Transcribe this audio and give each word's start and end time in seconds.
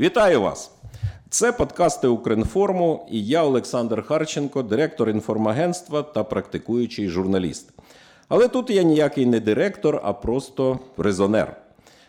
Вітаю 0.00 0.42
вас! 0.42 0.70
Це 1.30 1.52
подкасти 1.52 2.08
Укрінформу 2.08 3.06
і 3.10 3.26
я, 3.26 3.44
Олександр 3.44 4.02
Харченко, 4.06 4.62
директор 4.62 5.10
інформагентства 5.10 6.02
та 6.02 6.24
практикуючий 6.24 7.08
журналіст. 7.08 7.72
Але 8.28 8.48
тут 8.48 8.70
я 8.70 8.82
ніякий 8.82 9.26
не 9.26 9.40
директор, 9.40 10.00
а 10.04 10.12
просто 10.12 10.78
резонер. 10.96 11.56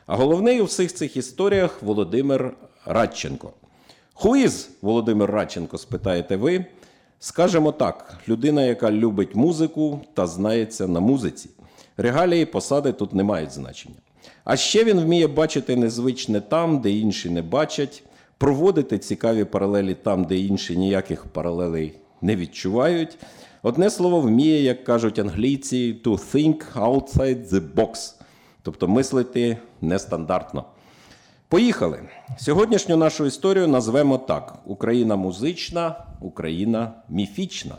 А 0.05 0.15
головний 0.15 0.61
у 0.61 0.63
всіх 0.63 0.93
цих 0.93 1.17
історіях 1.17 1.83
Володимир 1.83 2.53
Радченко. 2.85 3.53
Хуїз 4.13 4.69
Володимир 4.81 5.31
Радченко, 5.31 5.77
спитаєте 5.77 6.35
ви? 6.35 6.65
Скажемо 7.19 7.71
так: 7.71 8.17
людина, 8.27 8.63
яка 8.63 8.91
любить 8.91 9.35
музику 9.35 10.01
та 10.13 10.27
знається 10.27 10.87
на 10.87 10.99
музиці. 10.99 11.49
Регалії 11.97 12.45
посади 12.45 12.91
тут 12.91 13.13
не 13.13 13.23
мають 13.23 13.51
значення. 13.51 13.95
А 14.43 14.57
ще 14.57 14.83
він 14.83 14.99
вміє 14.99 15.27
бачити 15.27 15.75
незвичне 15.75 16.41
там, 16.41 16.79
де 16.79 16.91
інші 16.91 17.29
не 17.29 17.41
бачать, 17.41 18.03
проводити 18.37 18.97
цікаві 18.97 19.43
паралелі 19.43 19.93
там, 19.93 20.23
де 20.23 20.37
інші 20.37 20.77
ніяких 20.77 21.25
паралелей 21.25 21.93
не 22.21 22.35
відчувають. 22.35 23.17
Одне 23.63 23.89
слово, 23.89 24.21
вміє, 24.21 24.63
як 24.63 24.83
кажуть 24.83 25.19
англійці, 25.19 26.01
to 26.03 26.11
think 26.33 26.73
outside 26.75 27.47
the 27.47 27.73
box, 27.75 28.15
тобто 28.61 28.87
мислити 28.87 29.57
нестандартно. 29.81 30.65
Поїхали. 31.47 31.99
Сьогоднішню 32.37 32.97
нашу 32.97 33.25
історію 33.25 33.67
назвемо 33.67 34.17
так: 34.17 34.59
Україна 34.65 35.15
музична, 35.15 36.05
Україна 36.21 36.93
міфічна. 37.09 37.75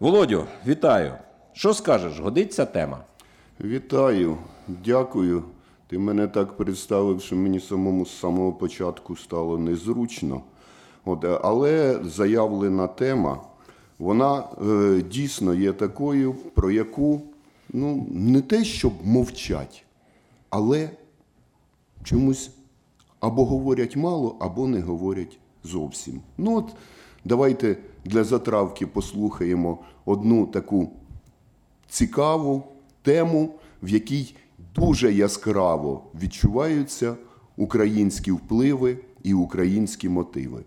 Володю, 0.00 0.44
вітаю! 0.66 1.12
Що 1.52 1.74
скажеш? 1.74 2.18
Годиться 2.18 2.64
тема? 2.64 2.98
Вітаю, 3.60 4.36
дякую. 4.68 5.44
Ти 5.92 5.98
мене 5.98 6.28
так 6.28 6.56
представив, 6.56 7.22
що 7.22 7.36
мені 7.36 7.60
самому 7.60 8.06
з 8.06 8.18
самого 8.18 8.52
початку 8.52 9.16
стало 9.16 9.58
незручно. 9.58 10.42
От, 11.04 11.24
Але 11.24 12.00
заявлена 12.04 12.86
тема, 12.86 13.40
вона 13.98 14.44
е, 14.62 15.02
дійсно 15.10 15.54
є 15.54 15.72
такою, 15.72 16.34
про 16.34 16.70
яку 16.70 17.22
ну, 17.72 18.06
не 18.10 18.40
те, 18.40 18.64
щоб 18.64 18.92
мовчать, 19.04 19.84
але 20.50 20.90
чомусь 22.04 22.50
або 23.20 23.44
говорять 23.44 23.96
мало, 23.96 24.36
або 24.40 24.68
не 24.68 24.80
говорять 24.80 25.38
зовсім. 25.64 26.20
Ну 26.38 26.56
от 26.56 26.74
давайте 27.24 27.76
для 28.04 28.24
затравки 28.24 28.86
послухаємо 28.86 29.78
одну 30.04 30.46
таку 30.46 30.90
цікаву 31.88 32.62
тему, 33.02 33.54
в 33.82 33.88
якій 33.88 34.34
дуже 34.74 35.12
яскраво 35.12 36.04
відчуваються 36.22 37.16
українські 37.56 38.32
впливи 38.32 38.96
і 39.22 39.34
українські 39.34 40.08
мотиви. 40.08 40.64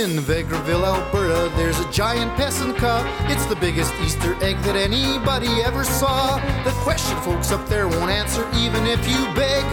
In 0.00 0.18
Vegreville, 0.32 0.86
Alberta, 0.92 1.42
there's 1.58 1.78
a 1.86 1.88
giant 2.00 2.32
peasant 2.40 2.74
cow. 2.82 3.00
It's 3.32 3.46
the 3.52 3.58
biggest 3.66 3.92
Easter 4.04 4.32
egg 4.48 4.56
that 4.66 4.76
anybody 4.90 5.52
ever 5.68 5.84
saw. 6.00 6.20
The 6.68 6.74
question 6.86 7.16
folks 7.26 7.48
up 7.56 7.64
there 7.72 7.86
won't 7.94 8.12
answer 8.22 8.44
even 8.64 8.82
if 8.94 9.00
you 9.12 9.20
beg. 9.42 9.64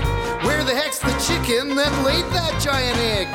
Where 0.46 0.64
the 0.70 0.76
heck's 0.82 1.00
the 1.10 1.16
chicken 1.28 1.64
that 1.80 1.94
laid 2.08 2.26
that 2.38 2.54
giant 2.68 3.00
egg? 3.18 3.28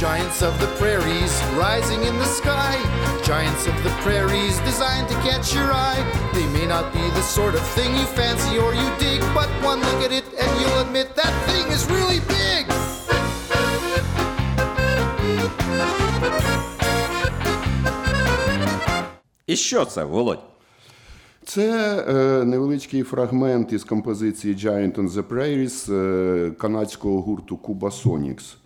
Giants 0.00 0.40
of 0.40 0.58
the 0.58 0.66
prairies 0.78 1.30
rising 1.58 2.02
in 2.04 2.16
the 2.16 2.24
sky. 2.24 2.74
Giants 3.22 3.66
of 3.66 3.76
the 3.84 3.90
prairies 4.00 4.58
designed 4.60 5.06
to 5.10 5.14
catch 5.16 5.54
your 5.54 5.70
eye. 5.70 6.02
They 6.32 6.46
may 6.58 6.66
not 6.66 6.90
be 6.94 7.04
the 7.10 7.20
sort 7.20 7.54
of 7.54 7.60
thing 7.76 7.94
you 7.94 8.06
fancy 8.06 8.56
or 8.56 8.72
you 8.74 8.88
dig, 8.98 9.20
but 9.34 9.50
one 9.62 9.80
look 9.80 10.02
at 10.02 10.10
it 10.10 10.24
and 10.40 10.50
you'll 10.58 10.78
admit 10.78 11.14
that 11.16 11.34
thing 11.46 11.66
is 11.76 11.84
really 11.90 12.20
big. 12.20 12.64
І 19.46 19.56
що 19.56 19.84
це, 19.84 20.04
Володь? 20.04 20.42
Це 21.44 21.96
е, 22.08 22.44
невеличкий 22.44 23.02
фрагмент 23.02 23.72
із 23.72 23.84
композиції 23.84 24.54
Giant 24.54 24.94
on 24.94 25.10
the 25.10 25.22
Prairies 25.22 25.94
е, 25.94 26.50
канадського 26.50 27.22
гурту 27.22 27.56
Cuba 27.56 28.04
Sonics. 28.04 28.59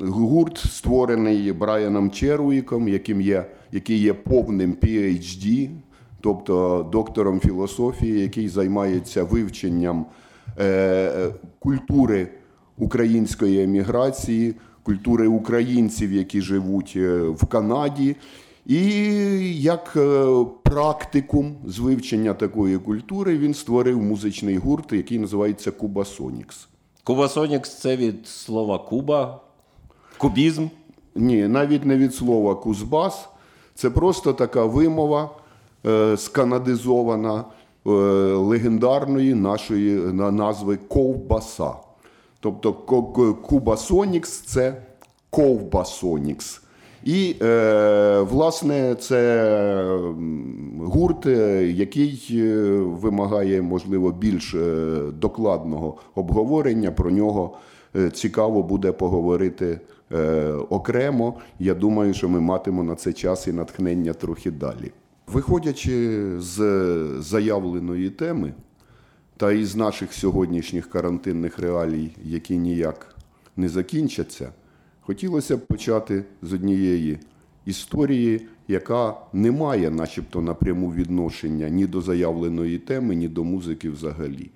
Гурт 0.00 0.58
створений 0.58 1.52
Брайаном 1.52 2.10
Черуїком, 2.10 2.88
яким 2.88 3.20
є, 3.20 3.46
який 3.72 3.98
є 3.98 4.14
повним 4.14 4.74
PhD, 4.82 5.70
тобто 6.20 6.86
доктором 6.92 7.40
філософії, 7.40 8.20
який 8.20 8.48
займається 8.48 9.24
вивченням 9.24 10.06
е, 10.58 11.30
культури 11.58 12.28
української 12.78 13.62
еміграції, 13.62 14.54
культури 14.82 15.28
українців, 15.28 16.12
які 16.12 16.40
живуть 16.40 16.92
е, 16.96 17.18
в 17.18 17.46
Канаді. 17.46 18.16
І 18.66 18.82
як 19.62 19.92
е, 19.96 20.26
практикум 20.62 21.56
з 21.66 21.78
вивчення 21.78 22.34
такої 22.34 22.78
культури 22.78 23.38
він 23.38 23.54
створив 23.54 24.02
музичний 24.02 24.56
гурт, 24.56 24.92
який 24.92 25.18
називається 25.18 25.70
Кубасонікс. 25.70 26.68
Кубасонікс 27.04 27.74
це 27.74 27.96
від 27.96 28.26
слова 28.26 28.78
Куба, 28.78 29.40
кубізм. 30.18 30.66
Ні, 31.14 31.48
навіть 31.48 31.84
не 31.84 31.96
від 31.96 32.14
слова 32.14 32.54
кузбас. 32.54 33.28
Це 33.74 33.90
просто 33.90 34.32
така 34.32 34.64
вимова 34.64 35.30
е, 35.86 36.16
сканадизована 36.16 37.44
е, 37.86 37.90
легендарної 38.34 39.34
нашої 39.34 39.96
на, 39.96 40.30
назви 40.30 40.76
ковбаса. 40.88 41.72
Тобто 42.40 42.72
Кубасонікс 43.42 44.30
це 44.30 44.82
ковбасонікс. 45.30 46.60
І, 47.04 47.36
е, 47.42 48.20
власне, 48.20 48.94
це 48.94 49.18
гурт, 50.78 51.26
е, 51.26 51.66
який 51.66 52.28
е, 52.32 52.54
вимагає, 52.80 53.62
можливо, 53.62 54.12
більш 54.12 54.54
е, 54.54 54.86
докладного 55.12 55.94
обговорення. 56.14 56.90
Про 56.90 57.10
нього 57.10 57.56
цікаво 58.12 58.62
буде 58.62 58.92
поговорити 58.92 59.80
окремо. 60.70 61.34
Я 61.58 61.74
думаю, 61.74 62.14
що 62.14 62.28
ми 62.28 62.40
матимемо 62.40 62.82
на 62.82 62.94
це 62.94 63.12
час 63.12 63.46
і 63.46 63.52
натхнення 63.52 64.12
трохи 64.12 64.50
далі. 64.50 64.92
Виходячи 65.26 66.30
з 66.40 66.58
заявленої 67.18 68.10
теми 68.10 68.52
та 69.36 69.52
із 69.52 69.76
наших 69.76 70.12
сьогоднішніх 70.12 70.90
карантинних 70.90 71.58
реалій, 71.58 72.10
які 72.24 72.58
ніяк 72.58 73.16
не 73.56 73.68
закінчаться. 73.68 74.52
Хотілося 75.00 75.56
б 75.56 75.66
почати 75.66 76.24
з 76.42 76.52
однієї 76.52 77.18
історії, 77.66 78.46
яка 78.68 79.14
не 79.32 79.50
має, 79.50 79.90
начебто, 79.90 80.40
напряму 80.40 80.92
відношення 80.92 81.68
ні 81.68 81.86
до 81.86 82.00
заявленої 82.00 82.78
теми, 82.78 83.14
ні 83.14 83.28
до 83.28 83.44
музики 83.44 83.90
взагалі. 83.90 84.50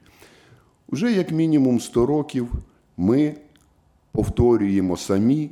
Уже 0.88 1.12
як 1.12 1.30
мінімум 1.30 1.80
100 1.80 2.06
років 2.06 2.48
ми 2.96 3.34
повторюємо 4.12 4.96
самі, 4.96 5.50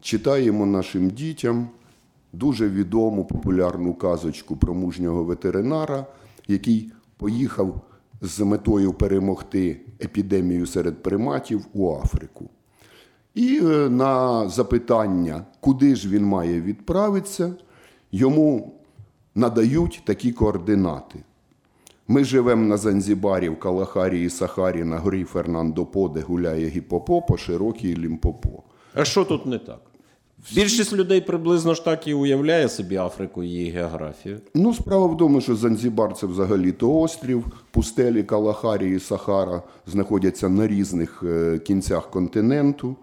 читаємо 0.00 0.66
нашим 0.66 1.10
дітям 1.10 1.68
дуже 2.32 2.68
відому 2.68 3.24
популярну 3.24 3.94
казочку 3.94 4.56
про 4.56 4.74
мужнього 4.74 5.24
ветеринара, 5.24 6.06
який 6.48 6.92
поїхав 7.16 7.80
з 8.20 8.40
метою 8.40 8.92
перемогти 8.92 9.80
епідемію 10.00 10.66
серед 10.66 11.02
приматів 11.02 11.66
у 11.72 11.94
Африку. 11.94 12.50
І 13.34 13.60
е, 13.62 13.88
на 13.88 14.48
запитання, 14.48 15.44
куди 15.60 15.96
ж 15.96 16.08
він 16.08 16.24
має 16.24 16.60
відправитися, 16.60 17.54
йому 18.12 18.74
надають 19.34 20.02
такі 20.04 20.32
координати. 20.32 21.18
Ми 22.08 22.24
живемо 22.24 22.66
на 22.66 22.76
Занзібарі, 22.76 23.48
в 23.48 23.58
Калахарі 23.58 24.24
і 24.24 24.30
Сахарі 24.30 24.84
на 24.84 24.98
горі 24.98 25.24
Фернандо 25.24 25.86
По, 25.86 26.08
де 26.08 26.20
гуляє 26.20 26.68
гіпопо 26.68 27.22
по 27.22 27.36
широкій 27.36 27.96
лімпопо. 27.96 28.62
А 28.94 29.04
що 29.04 29.24
тут 29.24 29.46
не 29.46 29.58
так? 29.58 29.80
Більшість 30.54 30.92
людей 30.92 31.20
приблизно 31.20 31.74
ж 31.74 31.84
так 31.84 32.06
і 32.06 32.14
уявляє 32.14 32.68
собі 32.68 32.96
Африку 32.96 33.42
і 33.42 33.48
її 33.48 33.70
географію. 33.70 34.40
Ну, 34.54 34.74
справа 34.74 35.06
в 35.06 35.16
тому, 35.16 35.40
що 35.40 35.56
Занзібар 35.56 36.14
це 36.14 36.26
взагалі-то 36.26 37.00
острів, 37.00 37.44
пустелі 37.70 38.22
Калахарі 38.22 38.96
і 38.96 39.00
Сахара 39.00 39.62
знаходяться 39.86 40.48
на 40.48 40.66
різних 40.66 41.22
е, 41.26 41.58
кінцях 41.58 42.10
континенту. 42.10 42.96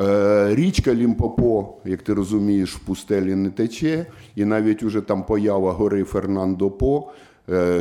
Е, 0.00 0.54
річка 0.54 0.94
Лімпопо, 0.94 1.74
як 1.84 2.02
ти 2.02 2.14
розумієш, 2.14 2.74
в 2.74 2.78
пустелі 2.78 3.34
не 3.34 3.50
тече, 3.50 4.06
і 4.36 4.44
навіть 4.44 4.82
уже 4.82 5.00
там 5.00 5.22
поява 5.22 5.72
гори 5.72 6.04
Фернандо 6.04 6.70
По 6.70 7.08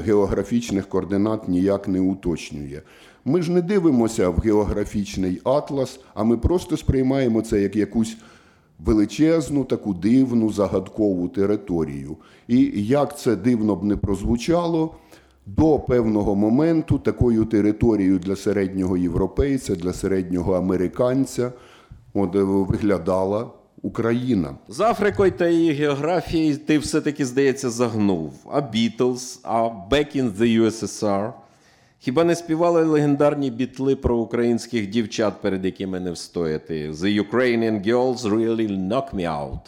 географічних 0.05 0.87
координат 0.87 1.47
ніяк 1.47 1.87
не 1.87 1.99
уточнює. 1.99 2.81
Ми 3.25 3.41
ж 3.41 3.51
не 3.51 3.61
дивимося 3.61 4.29
в 4.29 4.37
географічний 4.37 5.41
атлас, 5.43 5.99
а 6.13 6.23
ми 6.23 6.37
просто 6.37 6.77
сприймаємо 6.77 7.41
це 7.41 7.61
як 7.61 7.75
якусь 7.75 8.17
величезну, 8.79 9.63
таку 9.63 9.93
дивну, 9.93 10.51
загадкову 10.51 11.27
територію. 11.27 12.17
І 12.47 12.71
як 12.75 13.19
це 13.19 13.35
дивно 13.35 13.75
б 13.75 13.83
не 13.83 13.95
прозвучало, 13.95 14.95
до 15.45 15.79
певного 15.79 16.35
моменту 16.35 16.99
такою 16.99 17.45
територією 17.45 18.19
для 18.19 18.35
середнього 18.35 18.97
європейця, 18.97 19.75
для 19.75 19.93
середнього 19.93 20.53
американця 20.53 21.51
от, 22.13 22.35
е, 22.35 22.43
виглядала 22.43 23.49
Україна. 23.87 24.55
З 24.67 24.79
Африкою 24.79 25.31
та 25.31 25.47
її 25.47 25.73
географією 25.73 26.57
ти 26.57 26.77
все-таки, 26.77 27.25
здається, 27.25 27.69
загнув. 27.69 28.33
А 28.51 28.59
Beatles, 28.59 29.39
а 29.43 29.57
Back 29.63 30.17
in 30.17 30.31
the 30.37 30.61
USSR. 30.61 31.33
Хіба 31.99 32.23
не 32.23 32.35
співали 32.35 32.83
легендарні 32.83 33.51
бітли 33.51 33.95
про 33.95 34.17
українських 34.17 34.87
дівчат, 34.87 35.41
перед 35.41 35.65
якими 35.65 35.99
не 35.99 36.11
встояти? 36.11 36.91
The 36.91 37.29
Ukrainian 37.29 37.85
girls 37.87 38.17
really 38.17 38.67
knock 38.89 39.13
me 39.13 39.25
out. 39.41 39.59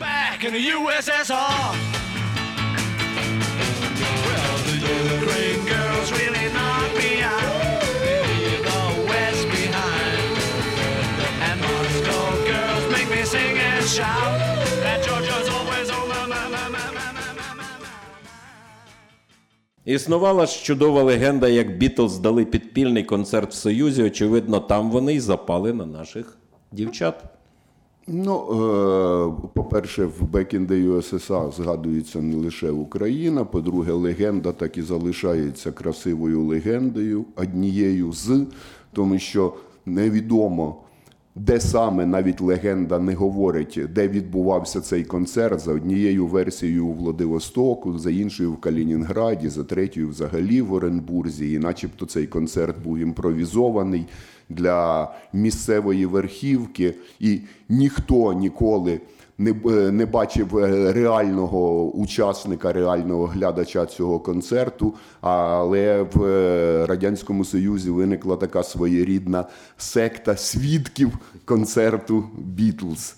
back 0.00 0.44
in 0.44 0.52
the 0.52 0.64
USSR. 0.78 1.60
Well, 4.26 4.56
the 4.68 4.76
Ukraine 5.18 5.62
girls 5.74 6.08
really 6.20 6.39
shout. 14.00 14.32
That 14.84 14.98
Georgia's 15.06 15.48
always 15.56 15.88
on 15.96 16.04
my, 16.12 16.22
my, 16.32 16.44
my, 16.54 16.66
my, 16.74 16.86
my, 16.96 17.08
my, 17.16 17.28
my, 17.38 17.50
my, 17.60 17.74
my. 17.82 17.88
Існувала 19.84 20.46
ж 20.46 20.64
чудова 20.64 21.02
легенда, 21.02 21.48
як 21.48 21.78
Бітлз 21.78 22.18
дали 22.18 22.44
підпільний 22.44 23.04
концерт 23.04 23.50
в 23.50 23.54
Союзі. 23.54 24.02
Очевидно, 24.02 24.60
там 24.60 24.90
вони 24.90 25.14
й 25.14 25.20
запали 25.20 25.72
на 25.72 25.86
наших 25.86 26.38
дівчат. 26.72 27.24
Ну, 28.06 28.34
е, 28.36 29.48
по-перше, 29.54 30.04
в 30.04 30.22
Back 30.22 30.54
in 30.54 30.66
the 30.66 30.96
USSR 30.96 31.52
згадується 31.52 32.20
не 32.20 32.36
лише 32.36 32.70
Україна. 32.70 33.44
По-друге, 33.44 33.92
легенда 33.92 34.52
так 34.52 34.78
і 34.78 34.82
залишається 34.82 35.72
красивою 35.72 36.44
легендою, 36.44 37.24
однією 37.36 38.12
з, 38.12 38.46
тому 38.92 39.18
що 39.18 39.54
невідомо, 39.86 40.76
де 41.46 41.60
саме 41.60 42.06
навіть 42.06 42.40
легенда 42.40 42.98
не 42.98 43.14
говорить, 43.14 43.80
де 43.94 44.08
відбувався 44.08 44.80
цей 44.80 45.04
концерт. 45.04 45.60
За 45.60 45.72
однією 45.72 46.26
версією 46.26 46.86
у 46.86 46.92
Владивостоку, 46.92 47.98
за 47.98 48.10
іншою 48.10 48.52
в 48.52 48.60
Калінінграді, 48.60 49.48
за 49.48 49.64
третьою 49.64 50.08
взагалі 50.08 50.62
в 50.62 50.72
Оренбурзі. 50.72 51.52
І 51.52 51.58
начебто 51.58 52.06
цей 52.06 52.26
концерт 52.26 52.82
був 52.84 52.98
імпровізований 52.98 54.06
для 54.48 55.10
місцевої 55.32 56.06
верхівки, 56.06 56.94
і 57.20 57.40
ніхто 57.68 58.32
ніколи 58.32 59.00
не, 59.40 59.52
не 59.92 60.06
бачив 60.06 60.58
е, 60.58 60.92
реального 60.92 61.90
учасника, 61.90 62.72
реального 62.72 63.26
глядача 63.26 63.86
цього 63.86 64.20
концерту. 64.20 64.94
Але 65.20 66.02
в 66.02 66.24
е, 66.24 66.86
Радянському 66.86 67.44
Союзі 67.44 67.90
виникла 67.90 68.36
така 68.36 68.62
своєрідна 68.62 69.44
секта 69.78 70.36
свідків 70.36 71.18
концерту 71.44 72.24
Бітлз. 72.38 73.16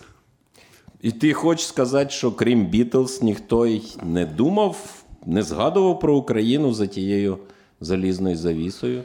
І 1.01 1.11
ти 1.11 1.33
хочеш 1.33 1.67
сказати, 1.67 2.11
що 2.11 2.33
крім 2.33 2.67
Бітлз, 2.67 3.23
ніхто 3.23 3.67
й 3.67 3.83
не 4.03 4.27
думав, 4.27 5.05
не 5.27 5.43
згадував 5.43 6.01
про 6.01 6.17
Україну 6.17 6.75
за 6.75 6.87
тією 6.87 7.39
залізною 7.81 8.37
завісою? 8.37 9.03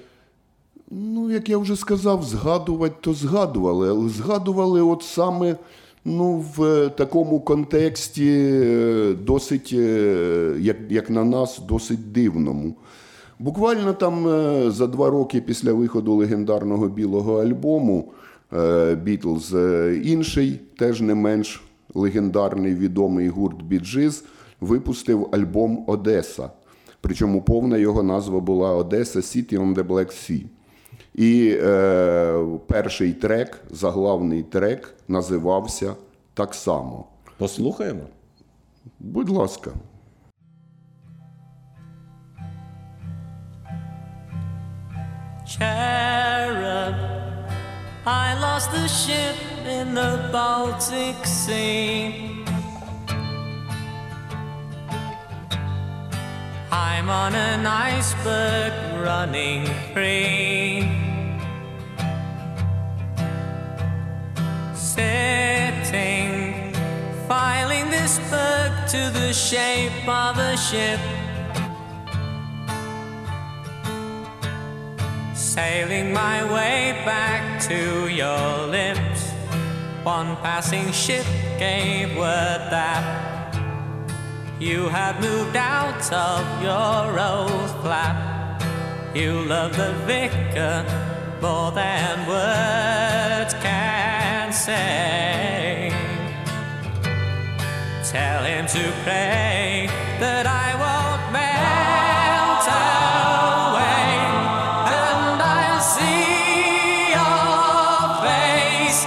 Ну, 0.91 1.31
як 1.31 1.49
я 1.49 1.57
вже 1.57 1.75
сказав, 1.75 2.23
згадувати, 2.23 2.95
то 3.01 3.13
згадували, 3.13 3.89
але 3.89 4.09
згадували 4.09 4.81
от 4.81 5.03
саме 5.03 5.55
ну, 6.07 6.45
в 6.55 6.63
е, 6.63 6.89
такому 6.89 7.39
контексті 7.39 8.49
е, 8.63 9.13
досить, 9.13 9.69
е, 9.73 10.55
як, 10.59 10.77
як 10.89 11.09
на 11.09 11.23
нас, 11.23 11.59
досить 11.59 12.11
дивному. 12.11 12.75
Буквально 13.39 13.93
там 13.93 14.23
за 14.71 14.87
два 14.87 15.09
роки 15.09 15.41
після 15.41 15.73
виходу 15.73 16.15
легендарного 16.15 16.87
білого 16.87 17.41
альбому 17.41 18.11
Бітлз, 19.03 19.55
інший, 20.03 20.59
теж 20.77 21.01
не 21.01 21.15
менш 21.15 21.63
легендарний 21.93 22.75
відомий 22.75 23.29
гурт 23.29 23.61
Біджиз, 23.61 24.23
випустив 24.61 25.29
альбом 25.31 25.83
Одеса. 25.87 26.49
Причому 27.01 27.41
повна 27.41 27.77
його 27.77 28.03
назва 28.03 28.39
була 28.39 28.75
Одеса 28.75 29.19
City 29.19 29.59
on 29.59 29.75
the 29.75 29.87
Black 29.87 30.07
Sea. 30.07 30.43
І 31.17 31.57
е, 31.61 32.45
перший 32.67 33.13
трек, 33.13 33.61
заглавний 33.69 34.43
трек, 34.43 34.93
називався 35.07 35.95
так 36.33 36.55
само. 36.55 37.05
Послухаємо. 37.37 38.03
Будь 38.99 39.29
ласка. 39.29 39.71
Cherub, 45.47 46.95
I 48.05 48.27
lost 48.45 48.71
the 48.71 48.87
ship 48.87 49.37
in 49.65 49.95
the 49.95 50.29
Baltic 50.31 51.17
Sea. 51.25 52.43
I'm 56.69 57.09
on 57.09 57.33
an 57.33 57.65
iceberg 57.65 58.73
running 59.07 59.65
free. 59.93 61.06
Sitting, 64.97 66.73
filing 67.27 67.91
this 67.91 68.17
book 68.31 68.71
to 68.89 69.11
the 69.13 69.31
shape 69.31 70.07
of 70.07 70.39
a 70.39 70.57
ship. 70.57 70.99
Sailing 75.35 76.11
my 76.11 76.43
way 76.51 76.99
back 77.05 77.61
to 77.69 78.07
your 78.07 78.65
lips. 78.65 79.29
One 80.01 80.35
passing 80.37 80.91
ship 80.91 81.27
gave 81.59 82.17
word 82.17 82.61
that 82.71 83.53
you 84.59 84.89
had 84.89 85.21
moved 85.21 85.55
out 85.55 86.11
of 86.11 86.41
your 86.63 87.19
old 87.19 87.69
flat. 87.83 88.63
You 89.13 89.41
love 89.41 89.77
the 89.77 89.93
vicar 90.07 90.83
more 91.39 91.71
than 91.71 92.27
words 92.27 93.53
can 93.61 94.16
say. 94.57 95.91
Tell 98.11 98.43
him 98.43 98.65
to 98.65 98.91
pray 99.03 99.87
that 100.19 100.45
I 100.47 100.67
won't 100.81 101.23
melt 101.31 102.65
away, 102.65 104.09
and 104.97 105.39
I'll 105.55 105.83
see 105.95 107.13
your 107.13 108.01
face 108.25 109.01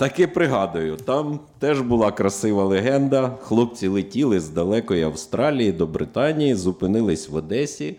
Таки 0.00 0.26
пригадую, 0.26 0.96
там 0.96 1.40
теж 1.58 1.80
була 1.80 2.12
красива 2.12 2.64
легенда. 2.64 3.38
Хлопці 3.40 3.88
летіли 3.88 4.40
з 4.40 4.48
далекої 4.48 5.02
Австралії 5.02 5.72
до 5.72 5.86
Британії, 5.86 6.54
зупинились 6.54 7.28
в 7.28 7.34
Одесі 7.34 7.96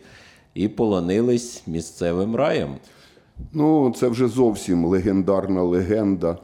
і 0.54 0.68
полонились 0.68 1.64
місцевим 1.68 2.36
раєм. 2.36 2.76
Ну, 3.54 3.94
це 3.98 4.08
вже 4.08 4.28
зовсім 4.28 4.86
легендарна 4.86 5.64
легенда, 5.64 6.38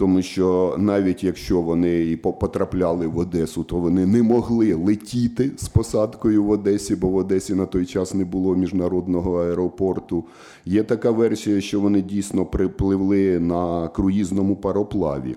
тому 0.00 0.22
що 0.22 0.76
навіть 0.78 1.24
якщо 1.24 1.60
вони 1.60 2.00
і 2.04 2.16
по- 2.16 2.32
потрапляли 2.32 3.06
в 3.06 3.18
Одесу, 3.18 3.64
то 3.64 3.76
вони 3.76 4.06
не 4.06 4.22
могли 4.22 4.74
летіти 4.74 5.50
з 5.56 5.68
посадкою 5.68 6.44
в 6.44 6.50
Одесі, 6.50 6.96
бо 6.96 7.08
в 7.08 7.16
Одесі 7.16 7.54
на 7.54 7.66
той 7.66 7.86
час 7.86 8.14
не 8.14 8.24
було 8.24 8.56
міжнародного 8.56 9.42
аеропорту. 9.42 10.24
Є 10.64 10.82
така 10.82 11.10
версія, 11.10 11.60
що 11.60 11.80
вони 11.80 12.02
дійсно 12.02 12.46
припливли 12.46 13.40
на 13.40 13.88
круїзному 13.88 14.56
пароплаві. 14.56 15.36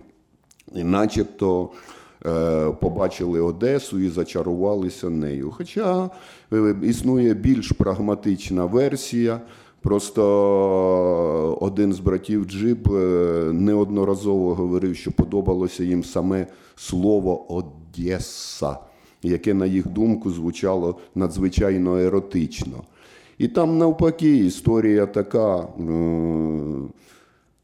І 0.76 0.84
начебто 0.84 1.70
е, 2.26 2.72
побачили 2.72 3.42
Одесу 3.42 4.00
і 4.00 4.10
зачарувалися 4.10 5.10
нею. 5.10 5.52
Хоча 5.52 6.10
е, 6.54 6.76
існує 6.84 7.34
більш 7.34 7.72
прагматична 7.72 8.66
версія. 8.66 9.42
Просто 9.84 11.58
один 11.62 11.94
з 11.94 12.00
братів 12.00 12.46
Джиб 12.46 12.94
е, 12.94 13.50
неодноразово 13.54 14.56
говорив, 14.56 14.96
що 14.96 15.12
подобалося 15.12 15.84
їм 15.84 16.04
саме 16.04 16.48
слово 16.76 17.54
Одеса. 17.54 18.78
яке, 19.24 19.54
на 19.54 19.66
їх 19.66 19.88
думку, 19.88 20.32
звучало 20.32 20.96
надзвичайно 21.16 21.98
еротично. 21.98 22.84
І 23.38 23.48
там, 23.48 23.78
навпаки, 23.78 24.38
історія 24.38 25.06
така 25.06 25.60
е, 25.60 25.66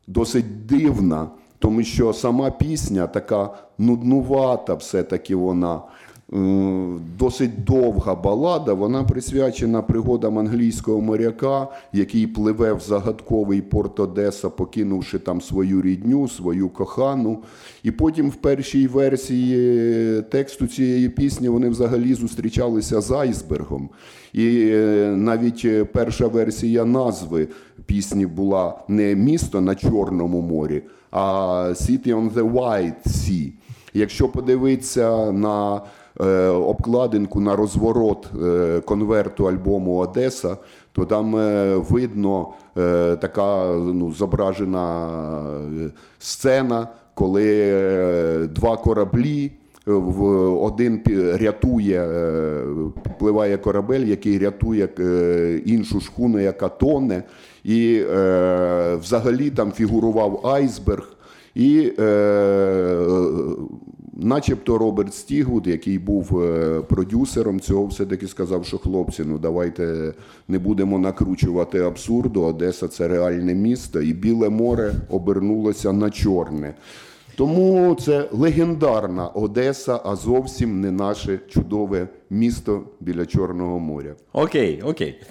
досить 0.07 0.65
дивна, 0.65 1.27
тому 1.59 1.83
що 1.83 2.13
сама 2.13 2.51
пісня 2.51 3.07
така 3.07 3.57
нуднувата, 3.77 4.73
все-таки 4.73 5.35
вона. 5.35 5.81
Е, 6.33 6.37
Досить 7.19 7.63
довга 7.63 8.15
балада, 8.15 8.73
вона 8.73 9.03
присвячена 9.03 9.81
пригодам 9.81 10.39
англійського 10.39 11.01
моряка, 11.01 11.67
який 11.93 12.27
пливе 12.27 12.73
в 12.73 12.79
загадковий 12.79 13.61
порт 13.61 13.99
Одеса, 13.99 14.49
покинувши 14.49 15.19
там 15.19 15.41
свою 15.41 15.81
рідню, 15.81 16.27
свою 16.27 16.69
кохану. 16.69 17.43
І 17.83 17.91
потім 17.91 18.29
в 18.29 18.35
першій 18.35 18.87
версії 18.87 20.21
тексту 20.21 20.67
цієї 20.67 21.09
пісні 21.09 21.49
вони 21.49 21.69
взагалі 21.69 22.13
зустрічалися 22.13 23.01
з 23.01 23.11
айсбергом. 23.11 23.89
І 24.33 24.69
е, 24.71 25.13
навіть 25.17 25.61
е, 25.65 25.85
перша 25.85 26.27
версія 26.27 26.85
назви 26.85 27.47
пісні 27.85 28.25
була 28.25 28.79
не 28.87 29.15
місто 29.15 29.61
на 29.61 29.75
Чорному 29.75 30.41
морі, 30.41 30.83
а 31.11 31.21
City 31.69 32.07
on 32.07 32.33
the 32.33 32.51
White 32.51 33.07
Sea. 33.07 33.51
Якщо 33.93 34.29
подивитися 34.29 35.31
на 35.31 35.75
е, 35.75 35.81
обкладинку 36.49 37.39
на 37.39 37.55
розворот 37.55 38.27
е, 38.43 38.81
конверту 38.85 39.45
альбому 39.47 39.97
Одеса, 39.97 40.57
то 40.91 41.05
там 41.05 41.35
е, 41.35 41.75
видно 41.75 42.47
е, 42.77 43.15
така 43.15 43.65
ну, 43.73 44.11
зображена 44.11 45.07
е, 45.85 45.89
сцена, 46.19 46.87
коли 47.13 47.47
е, 47.49 48.47
два 48.47 48.77
кораблі. 48.77 49.51
е, 49.87 49.91
один 49.91 51.01
рятує, 51.41 52.01
е, 52.01 52.63
підпливає 53.03 53.57
корабель, 53.57 54.05
який 54.05 54.39
рятує 54.39 54.89
е, 54.99 55.61
іншу 55.65 55.99
шхуну, 55.99 56.39
яка 56.39 56.69
тоне, 56.69 57.23
і 57.63 58.03
е, 58.11 58.95
взагалі 58.95 59.49
там 59.49 59.71
фігурував 59.71 60.47
айсберг. 60.47 61.15
І 61.55 61.91
е, 61.99 62.97
начебто 64.21 64.77
Роберт 64.77 65.13
Стігвуд, 65.13 65.67
який 65.67 65.99
був 65.99 66.41
е, 66.41 66.81
продюсером 66.81 67.59
цього, 67.59 67.85
все-таки 67.85 68.27
сказав, 68.27 68.65
що 68.65 68.77
хлопці, 68.77 69.23
ну 69.25 69.37
давайте 69.37 70.13
не 70.47 70.59
будемо 70.59 70.99
накручувати 70.99 71.79
абсурду. 71.79 72.41
Одеса 72.41 72.87
це 72.87 73.07
реальне 73.07 73.53
місто, 73.53 74.01
і 74.01 74.13
Біле 74.13 74.49
море 74.49 74.93
обернулося 75.09 75.93
на 75.93 76.09
чорне. 76.09 76.73
Тому 77.35 77.95
це 77.95 78.29
легендарна 78.31 79.27
Одеса, 79.27 79.99
а 80.05 80.15
зовсім 80.15 80.81
не 80.81 80.91
наше 80.91 81.39
чудове 81.49 82.07
місто 82.29 82.83
біля 82.99 83.25
Чорного 83.25 83.79
моря. 83.79 84.15
Окей, 84.33 84.81
окей. 84.81 85.21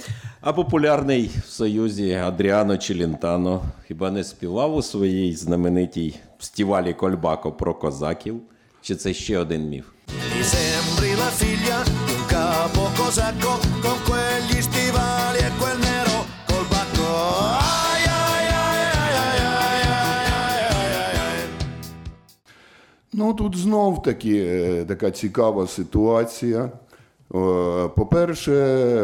А 0.40 0.52
популярний 0.52 1.30
в 1.44 1.48
Союзі 1.48 2.12
Адріано 2.12 2.78
Челентано 2.78 3.62
хіба 3.88 4.10
не 4.10 4.24
співав 4.24 4.76
у 4.76 4.82
своїй 4.82 5.34
знаменитій 5.34 6.14
стівалі 6.38 6.94
Кольбако 6.94 7.52
про 7.52 7.74
козаків? 7.74 8.40
Чи 8.82 8.94
це 8.96 9.14
ще 9.14 9.38
один 9.38 9.68
міф? 9.68 9.84
Ну 23.12 23.34
тут 23.34 23.56
знов 23.56 24.02
таки 24.02 24.44
е, 24.46 24.84
така 24.84 25.10
цікава 25.10 25.66
ситуація. 25.66 26.60
Е, 26.64 26.70
по-перше, 27.96 28.52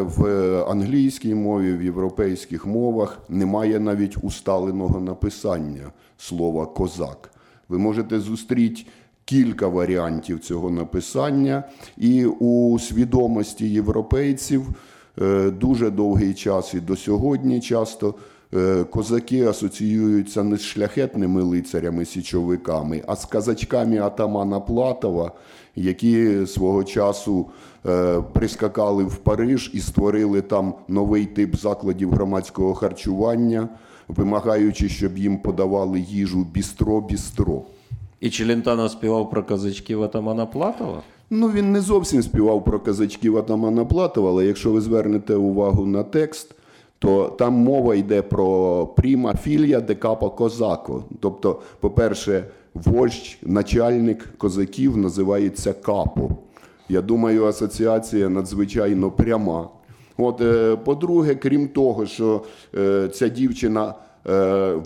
в 0.00 0.26
е, 0.26 0.64
англійській 0.68 1.34
мові, 1.34 1.72
в 1.72 1.82
європейських 1.82 2.66
мовах 2.66 3.18
немає 3.28 3.80
навіть 3.80 4.16
усталеного 4.22 5.00
написання 5.00 5.92
слова 6.18 6.66
козак. 6.66 7.30
Ви 7.68 7.78
можете 7.78 8.20
зустріти 8.20 8.82
кілька 9.24 9.68
варіантів 9.68 10.38
цього 10.38 10.70
написання, 10.70 11.64
і 11.96 12.26
у 12.26 12.78
свідомості 12.78 13.68
європейців 13.68 14.68
е, 15.22 15.50
дуже 15.50 15.90
довгий 15.90 16.34
час 16.34 16.74
і 16.74 16.80
до 16.80 16.96
сьогодні 16.96 17.60
часто 17.60 18.14
е, 18.54 18.84
козаки 18.84 19.46
асоціюються 19.46 20.42
не 20.42 20.56
з 20.56 20.62
шляхетними 20.62 21.42
лицарями 21.42 22.04
січовиками, 22.04 23.02
а 23.06 23.16
з 23.16 23.24
казачками 23.24 23.98
атамана 23.98 24.60
Платова, 24.60 25.32
які 25.76 26.46
свого 26.46 26.84
часу 26.84 27.46
е, 27.86 28.20
прискакали 28.32 29.04
в 29.04 29.16
Париж 29.16 29.70
і 29.74 29.80
створили 29.80 30.42
там 30.42 30.74
новий 30.88 31.26
тип 31.26 31.56
закладів 31.56 32.12
громадського 32.12 32.74
харчування, 32.74 33.68
вимагаючи, 34.08 34.88
щоб 34.88 35.18
їм 35.18 35.38
подавали 35.38 36.00
їжу 36.00 36.46
бістро-бістро. 36.54 37.62
І 38.24 38.30
Челентано 38.30 38.88
співав 38.88 39.30
про 39.30 39.42
козачків 39.42 40.02
Атамана 40.02 40.46
Платова? 40.46 41.02
Ну, 41.30 41.48
він 41.48 41.72
не 41.72 41.80
зовсім 41.80 42.22
співав 42.22 42.64
про 42.64 42.80
казачків 42.80 43.36
Атамана 43.36 43.84
Платова, 43.84 44.30
але 44.30 44.46
якщо 44.46 44.70
ви 44.70 44.80
звернете 44.80 45.34
увагу 45.34 45.86
на 45.86 46.02
текст, 46.02 46.54
то 46.98 47.28
там 47.38 47.52
мова 47.52 47.94
йде 47.94 48.22
про 48.22 48.86
пріма 48.86 49.34
філія 49.34 49.80
де 49.80 49.94
капа 49.94 50.30
козако. 50.30 51.04
Тобто, 51.20 51.60
по-перше, 51.80 52.44
вождь, 52.74 53.38
начальник 53.42 54.28
козаків 54.38 54.96
називається 54.96 55.72
капо. 55.72 56.30
Я 56.88 57.02
думаю, 57.02 57.46
асоціація 57.46 58.28
надзвичайно 58.28 59.10
пряма. 59.10 59.68
От, 60.16 60.40
е, 60.40 60.76
по-друге, 60.76 61.34
крім 61.34 61.68
того, 61.68 62.06
що 62.06 62.42
е, 62.74 63.08
ця 63.08 63.28
дівчина 63.28 63.94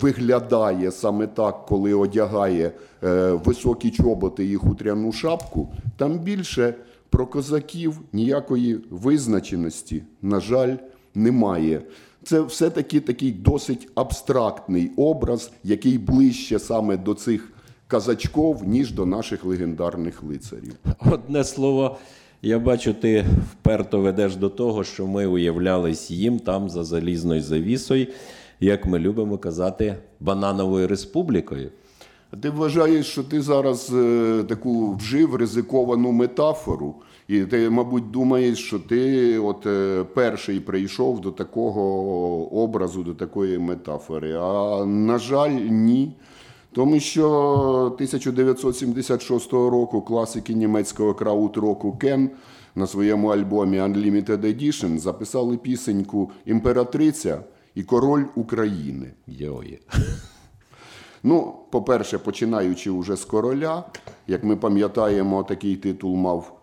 виглядає 0.00 0.90
саме 0.90 1.26
так, 1.26 1.66
коли 1.66 1.94
одягає 1.94 2.72
е, 3.04 3.30
високі 3.32 3.90
чоботи 3.90 4.50
і 4.50 4.56
хутряну 4.56 5.12
шапку, 5.12 5.68
там 5.96 6.18
більше 6.18 6.74
про 7.10 7.26
козаків 7.26 8.00
ніякої 8.12 8.80
визначеності, 8.90 10.02
на 10.22 10.40
жаль, 10.40 10.76
немає. 11.14 11.80
Це 12.24 12.40
все-таки 12.40 13.00
такий 13.00 13.32
досить 13.32 13.88
абстрактний 13.94 14.90
образ, 14.96 15.50
який 15.64 15.98
ближче 15.98 16.58
саме 16.58 16.96
до 16.96 17.14
цих 17.14 17.52
казачков, 17.86 18.64
ніж 18.64 18.92
до 18.92 19.06
наших 19.06 19.44
легендарних 19.44 20.22
лицарів. 20.22 20.74
Одне 21.10 21.44
слово, 21.44 21.98
я 22.42 22.58
бачу, 22.58 22.94
ти 22.94 23.24
вперто 23.52 24.00
ведеш 24.00 24.36
до 24.36 24.48
того, 24.48 24.84
що 24.84 25.06
ми 25.06 25.26
уявлялись 25.26 26.10
їм 26.10 26.38
там 26.38 26.70
за 26.70 26.84
залізною 26.84 27.42
завісою, 27.42 28.06
як 28.60 28.86
ми 28.86 28.98
любимо 28.98 29.38
казати, 29.38 29.96
банановою 30.20 30.88
республікою. 30.88 31.70
Ти 32.40 32.50
вважаєш, 32.50 33.06
що 33.06 33.22
ти 33.22 33.42
зараз 33.42 33.92
е, 33.94 34.44
таку 34.48 34.94
вжив 34.94 35.34
ризиковану 35.34 36.12
метафору, 36.12 36.94
і 37.28 37.40
ти, 37.40 37.70
мабуть, 37.70 38.10
думаєш, 38.10 38.58
що 38.58 38.78
ти 38.78 39.38
от 39.38 39.66
е, 39.66 40.04
перший 40.14 40.60
прийшов 40.60 41.20
до 41.20 41.30
такого 41.30 41.82
образу, 42.62 43.02
до 43.02 43.14
такої 43.14 43.58
метафори. 43.58 44.38
А 44.40 44.84
на 44.84 45.18
жаль, 45.18 45.50
ні. 45.70 46.16
Тому 46.72 47.00
що 47.00 47.30
1976 47.94 49.52
року 49.52 50.02
класики 50.02 50.54
німецького 50.54 51.14
краут-року 51.14 51.96
Кен 52.00 52.30
на 52.74 52.86
своєму 52.86 53.28
альбомі 53.28 53.80
Unlimited 53.80 54.40
Edition 54.40 54.98
записали 54.98 55.56
пісеньку 55.56 56.30
Імператриця 56.46 57.40
і 57.78 57.82
король 57.82 58.24
України. 58.34 59.10
Йої. 59.26 59.78
Ну, 61.22 61.54
по-перше, 61.70 62.18
починаючи 62.18 62.90
вже 62.90 63.16
з 63.16 63.24
короля, 63.24 63.84
як 64.26 64.44
ми 64.44 64.56
пам'ятаємо, 64.56 65.42
такий 65.42 65.76
титул 65.76 66.16
мав 66.16 66.60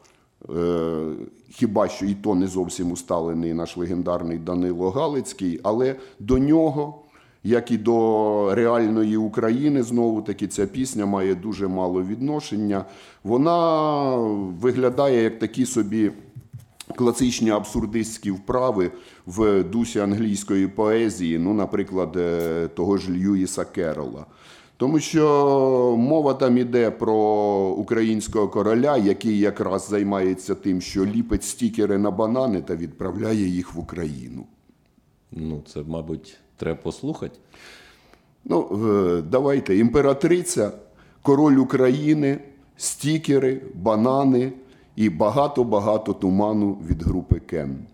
е, 0.55 1.13
хіба 1.49 1.87
що 1.87 2.05
і 2.05 2.13
то 2.13 2.35
не 2.35 2.47
зовсім 2.47 2.91
усталений 2.91 3.53
наш 3.53 3.77
легендарний 3.77 4.37
Данило 4.37 4.89
Галицький, 4.89 5.59
але 5.63 5.95
до 6.19 6.37
нього, 6.37 7.01
як 7.43 7.71
і 7.71 7.77
до 7.77 8.55
реальної 8.55 9.17
України, 9.17 9.83
знову 9.83 10.21
таки 10.21 10.47
ця 10.47 10.65
пісня 10.65 11.05
має 11.05 11.35
дуже 11.35 11.67
мало 11.67 12.03
відношення. 12.03 12.85
Вона 13.23 14.15
виглядає 14.61 15.23
як 15.23 15.39
такі 15.39 15.65
собі 15.65 16.11
класичні 16.95 17.49
абсурдистські 17.49 18.31
вправи 18.31 18.91
в 19.25 19.63
дусі 19.63 19.99
англійської 19.99 20.67
поезії, 20.67 21.39
ну, 21.39 21.53
наприклад, 21.53 22.15
е, 22.17 22.67
того 22.67 22.97
ж 22.97 23.11
Льюіса 23.11 23.65
Керрола. 23.65 24.25
Тому 24.77 24.99
що 24.99 25.95
мова 25.97 26.33
там 26.33 26.57
іде 26.57 26.91
про 26.91 27.15
українського 27.77 28.47
короля, 28.47 28.97
який 28.97 29.39
якраз 29.39 29.87
займається 29.89 30.55
тим, 30.55 30.81
що 30.81 31.05
ліпить 31.05 31.43
стікери 31.43 31.97
на 31.97 32.11
банани 32.11 32.61
та 32.61 32.75
відправляє 32.75 33.47
їх 33.47 33.73
в 33.73 33.79
Україну. 33.79 34.45
Ну, 35.31 35.63
це, 35.73 35.83
мабуть, 35.87 36.37
треба 36.57 36.79
послухати. 36.83 37.39
Ну, 38.45 38.69
е, 38.89 39.21
давайте, 39.21 39.77
імператриця, 39.77 40.71
король 41.21 41.55
України, 41.55 42.39
стікери, 42.77 43.61
банани 43.73 44.51
і 44.95 45.09
багато-багато 45.09 46.13
туману 46.13 46.77
від 46.87 47.03
групи 47.03 47.39
Кен. 47.39 47.87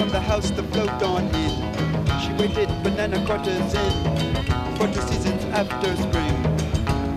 From 0.00 0.12
the 0.18 0.20
house 0.32 0.50
that 0.56 0.66
float 0.72 1.02
on 1.02 1.24
in. 1.44 1.54
She 2.22 2.30
waited 2.40 2.70
banana 2.82 3.18
quarters 3.26 3.74
in 3.74 4.29
for 4.80 4.86
two 4.94 5.02
seasons 5.12 5.44
after 5.52 5.94
spring. 5.96 6.34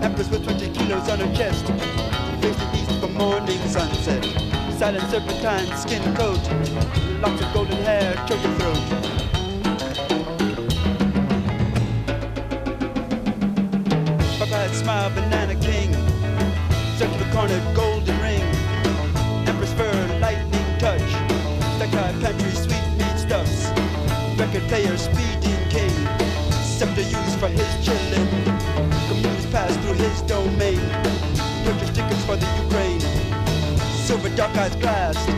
Empress 0.02 0.28
with 0.28 0.44
20 0.44 0.70
kilos 0.74 1.08
on 1.08 1.18
her 1.18 1.34
chest. 1.34 1.64
The 2.42 2.50
east 2.76 3.00
for 3.00 3.08
morning 3.08 3.58
sunset. 3.68 4.22
Silent 4.78 5.08
serpentine 5.10 5.74
skin 5.78 6.02
coat. 6.14 6.44
Locks 7.22 7.40
of 7.40 7.54
golden 7.54 7.78
hair, 7.88 8.14
choke 8.28 8.42
your 8.42 8.54
throat. 8.58 8.84
Smile, 14.72 15.10
banana 15.10 15.54
king. 15.54 15.92
Circular 16.98 17.32
cornered 17.32 17.64
golden 17.74 18.20
ring. 18.20 18.42
Empress 19.48 19.72
fur, 19.72 20.18
lightning 20.20 20.78
touch. 20.78 21.10
Stack 21.76 21.90
pantry, 22.20 22.50
sweet 22.50 22.86
meat 22.98 23.18
stuffs. 23.18 23.70
Record 24.38 24.62
player, 24.68 24.96
speeding 24.98 25.43
for 32.34 32.40
the 32.44 32.50
Ukraine. 32.66 33.00
Silver 34.06 34.32
dark 34.40 34.54
eyes 34.62 34.74
glassed. 34.82 35.28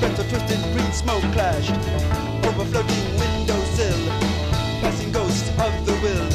Pencil 0.00 0.24
twisted, 0.30 0.60
green 0.72 0.92
smoke 1.02 1.26
clashed. 1.34 1.76
Over 2.48 2.64
floating 2.70 3.06
windowsill. 3.20 4.00
Passing 4.82 5.12
ghosts 5.12 5.48
of 5.66 5.72
the 5.86 5.94
will. 6.02 6.26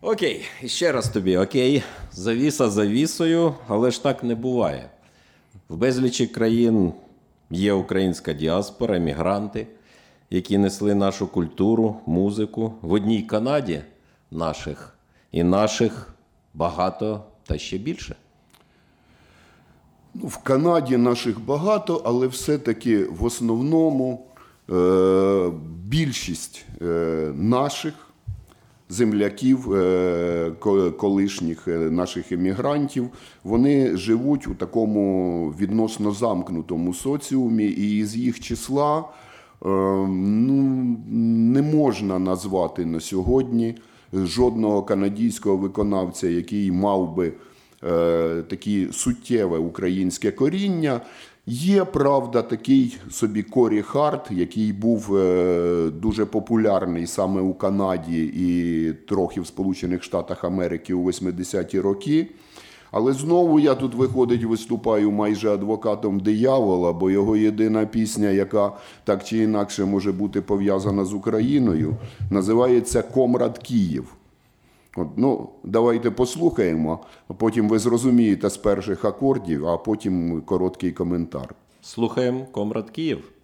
Окей, 0.00 0.44
і 0.62 0.68
ще 0.68 0.92
раз 0.92 1.08
тобі, 1.08 1.36
окей, 1.36 1.82
завіса 2.12 2.70
завісою, 2.70 3.54
але 3.68 3.90
ж 3.90 4.02
так 4.02 4.24
не 4.24 4.34
буває. 4.34 4.90
В 5.68 5.76
безлічі 5.76 6.26
країн 6.26 6.92
є 7.50 7.72
українська 7.72 8.32
діаспора, 8.32 8.96
емігранти, 8.96 9.66
які 10.30 10.58
несли 10.58 10.94
нашу 10.94 11.26
культуру, 11.26 11.96
музику. 12.06 12.74
В 12.82 12.92
одній 12.92 13.22
Канаді 13.22 13.80
наших 14.30 14.95
і 15.36 15.42
наших 15.42 16.14
багато 16.54 17.24
та 17.46 17.58
ще 17.58 17.78
більше. 17.78 18.16
Ну, 20.14 20.26
в 20.26 20.36
Канаді 20.36 20.96
наших 20.96 21.40
багато, 21.44 22.02
але 22.04 22.26
все-таки 22.26 23.04
в 23.04 23.24
основному 23.24 24.26
е, 24.70 25.50
більшість 25.84 26.64
е, 26.82 26.84
наших 27.34 27.94
земляків, 28.88 29.74
е, 29.74 30.52
колишніх 30.98 31.68
е, 31.68 31.78
наших 31.78 32.32
емігрантів, 32.32 33.10
вони 33.44 33.96
живуть 33.96 34.46
у 34.46 34.54
такому 34.54 35.48
відносно 35.60 36.12
замкнутому 36.12 36.94
соціумі, 36.94 37.66
і 37.66 38.04
з 38.04 38.16
їх 38.16 38.40
числа 38.40 38.98
е, 38.98 39.04
ну, 40.08 40.96
не 41.52 41.62
можна 41.62 42.18
назвати 42.18 42.86
на 42.86 43.00
сьогодні 43.00 43.74
жодного 44.12 44.82
канадійського 44.82 45.56
виконавця, 45.56 46.28
який 46.28 46.72
мав 46.72 47.14
би 47.14 47.32
е, 47.84 48.42
такі 48.48 48.88
суттєве 48.92 49.58
українське 49.58 50.30
коріння. 50.30 51.00
Є, 51.48 51.84
правда, 51.84 52.42
такий 52.42 52.98
собі 53.10 53.42
Корі 53.42 53.82
Харт, 53.82 54.30
який 54.30 54.72
був 54.72 55.16
е, 55.16 55.90
дуже 55.90 56.26
популярний 56.26 57.06
саме 57.06 57.40
у 57.40 57.54
Канаді 57.54 58.24
і 58.24 58.92
трохи 58.92 59.40
в 59.40 59.46
Сполучених 59.46 60.02
Штатах 60.02 60.44
Америки 60.44 60.94
у 60.94 61.08
80-ті 61.08 61.80
роки. 61.80 62.26
Але 62.90 63.12
знову 63.12 63.60
я 63.60 63.74
тут, 63.74 63.94
виходить, 63.94 64.44
виступаю 64.44 65.10
майже 65.10 65.50
адвокатом 65.50 66.20
диявола, 66.20 66.92
бо 66.92 67.10
його 67.10 67.36
єдина 67.36 67.86
пісня, 67.86 68.30
яка 68.30 68.72
так 69.04 69.24
чи 69.24 69.38
інакше 69.38 69.84
може 69.84 70.12
бути 70.12 70.40
пов'язана 70.40 71.04
з 71.04 71.14
Україною, 71.14 71.96
називається 72.30 73.02
Комрад 73.02 73.58
Київ. 73.58 74.14
От, 74.96 75.08
ну, 75.16 75.48
давайте 75.64 76.10
послухаємо, 76.10 76.98
а 77.28 77.32
потім 77.32 77.68
ви 77.68 77.78
зрозумієте 77.78 78.50
з 78.50 78.56
перших 78.56 79.04
акордів, 79.04 79.66
а 79.66 79.76
потім 79.76 80.42
короткий 80.42 80.92
коментар. 80.92 81.54
Слухаємо 81.82 82.46
Комрад 82.52 82.90
Київ. 82.90 83.35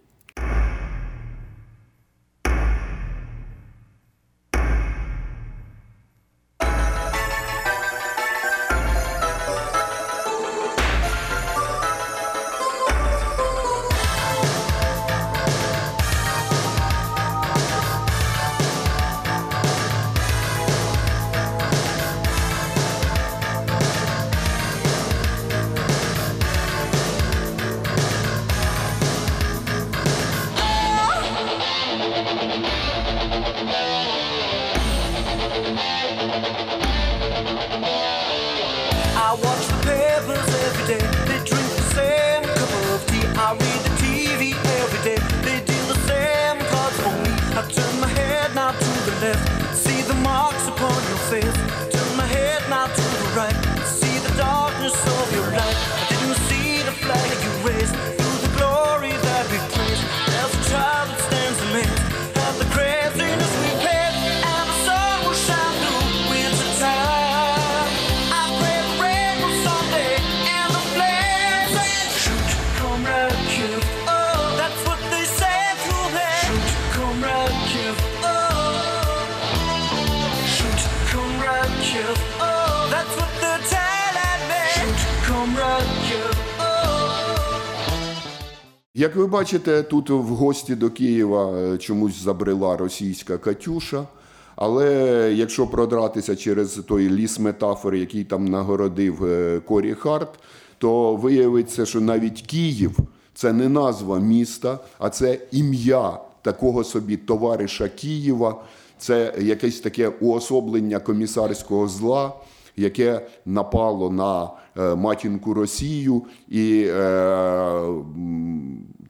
Як 89.03 89.15
ви 89.15 89.27
бачите, 89.27 89.83
тут 89.83 90.09
в 90.09 90.23
гості 90.23 90.75
до 90.75 90.89
Києва 90.89 91.51
е, 91.57 91.77
чомусь 91.77 92.23
забрела 92.23 92.77
російська 92.77 93.37
Катюша. 93.37 94.07
Але 94.55 94.87
якщо 95.35 95.67
продратися 95.67 96.35
через 96.35 96.73
той 96.73 97.09
ліс 97.09 97.39
метафор, 97.39 97.95
який 97.95 98.23
там 98.23 98.45
нагородив 98.45 99.25
е, 99.25 99.61
Корі 99.67 99.93
Харт, 99.93 100.29
то 100.77 101.15
виявиться, 101.15 101.85
що 101.85 102.01
навіть 102.01 102.41
Київ 102.41 102.97
це 103.33 103.53
не 103.53 103.69
назва 103.69 104.19
міста, 104.19 104.79
а 104.99 105.09
це 105.09 105.39
ім'я 105.51 106.17
такого 106.41 106.83
собі 106.83 107.17
товариша 107.17 107.89
Києва. 107.89 108.63
Це 108.97 109.33
якесь 109.39 109.79
таке 109.79 110.07
уособлення 110.07 110.99
комісарського 110.99 111.87
зла, 111.87 112.33
яке 112.77 113.27
напало 113.45 114.09
на 114.09 114.49
е, 114.77 114.95
матінку 114.95 115.53
Росію, 115.53 116.21
і 116.49 116.85
е, 116.87 117.83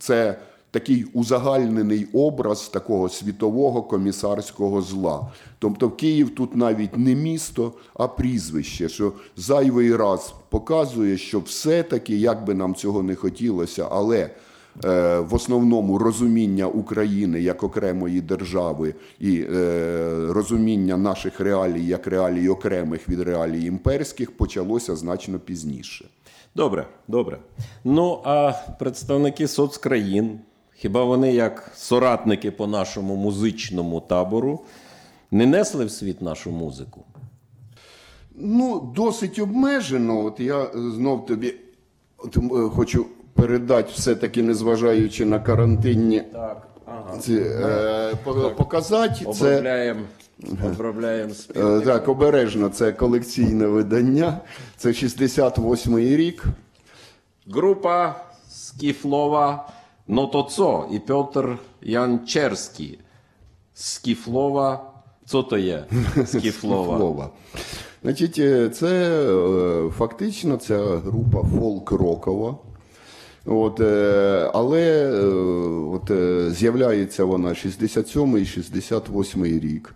це 0.04 0.36
такий 0.72 1.06
узагальнений 1.14 2.08
образ 2.14 2.68
такого 2.68 3.10
світового 3.10 3.84
комісарського 3.84 4.82
зла. 4.82 5.32
Тобто 5.60 5.90
Київ 5.90 6.36
тут 6.36 6.56
навіть 6.56 6.98
не 6.98 7.16
місто, 7.16 7.74
а 7.94 8.08
прізвище, 8.08 8.90
що 8.90 9.14
зайвий 9.38 9.96
раз 9.96 10.34
показує, 10.50 11.18
що 11.18 11.40
все-таки, 11.40 12.16
як 12.16 12.46
би 12.46 12.54
нам 12.54 12.76
цього 12.76 13.04
не 13.04 13.16
хотілося, 13.16 13.88
але 13.92 14.20
е, 14.20 14.30
в 15.20 15.34
основному 15.34 15.98
розуміння 15.98 16.68
України 16.68 17.42
як 17.42 17.64
окремої 17.64 18.22
держави 18.22 18.96
і 19.20 19.46
е, 19.54 20.28
розуміння 20.30 20.98
наших 20.98 21.40
реалій 21.40 21.86
як 21.86 22.08
реалій 22.08 22.50
окремих 22.50 23.10
від 23.10 23.20
реалій 23.20 23.66
імперських 23.66 24.38
почалося 24.38 24.96
значно 24.96 25.40
пізніше. 25.40 26.06
Добре, 26.56 26.88
добре. 27.08 27.38
Ну 27.84 28.20
а 28.24 28.54
представники 28.80 29.48
соцкраїн, 29.48 30.40
хіба 30.76 31.04
вони, 31.04 31.34
як 31.34 31.72
соратники 31.76 32.52
по 32.52 32.68
нашому 32.68 33.16
музичному 33.16 34.02
табору, 34.02 34.60
не 35.32 35.46
несли 35.46 35.86
в 35.86 35.92
світ 35.92 36.22
нашу 36.22 36.52
музику? 36.52 37.02
Ну, 38.36 38.92
досить 38.96 39.40
обмежено. 39.40 40.26
От 40.26 40.40
я 40.40 40.68
знов 40.74 41.26
тобі 41.26 41.56
от, 42.18 42.38
хочу 42.76 43.06
передати, 43.34 43.90
все-таки, 43.94 44.44
незважаючи 44.44 45.26
на 45.26 45.40
карантинні. 45.40 46.20
Так, 46.34 46.68
ага. 46.86 47.18
Ці, 47.18 47.34
е, 47.36 48.14
по- 48.24 48.34
показати 48.58 49.16
це 49.34 49.50
Обробляємо, 49.50 50.02
спів. 51.34 51.68
е, 51.68 51.82
так, 51.82 52.08
обережно. 52.08 52.70
Це 52.70 52.92
колекційне 52.92 53.68
видання. 53.68 54.38
Це 54.78 54.90
68-й 54.90 56.16
рік. 56.16 56.46
Група 57.48 58.16
Скіфлова 58.50 59.70
Нотоцо 60.08 60.86
і 60.92 61.00
Петр 61.00 61.58
Янчерський. 61.82 63.00
Скіфлова. 63.74 64.92
Що 65.28 65.44
то 65.44 65.58
є? 65.58 65.86
Скіфлова. 66.26 66.98
Флова. 66.98 67.30
Значить, 68.04 68.40
е, 68.40 68.70
це 68.70 69.12
е, 69.26 69.90
фактично 69.90 70.58
ця 70.58 70.78
група 70.86 71.40
фолк-рокова. 71.40 72.56
От, 73.46 73.80
але 74.54 75.12
от, 75.92 76.12
з'являється 76.54 77.26
вона 77.26 77.56
67 77.56 78.38
і 78.38 78.46
68 78.46 79.46
рік. 79.46 79.96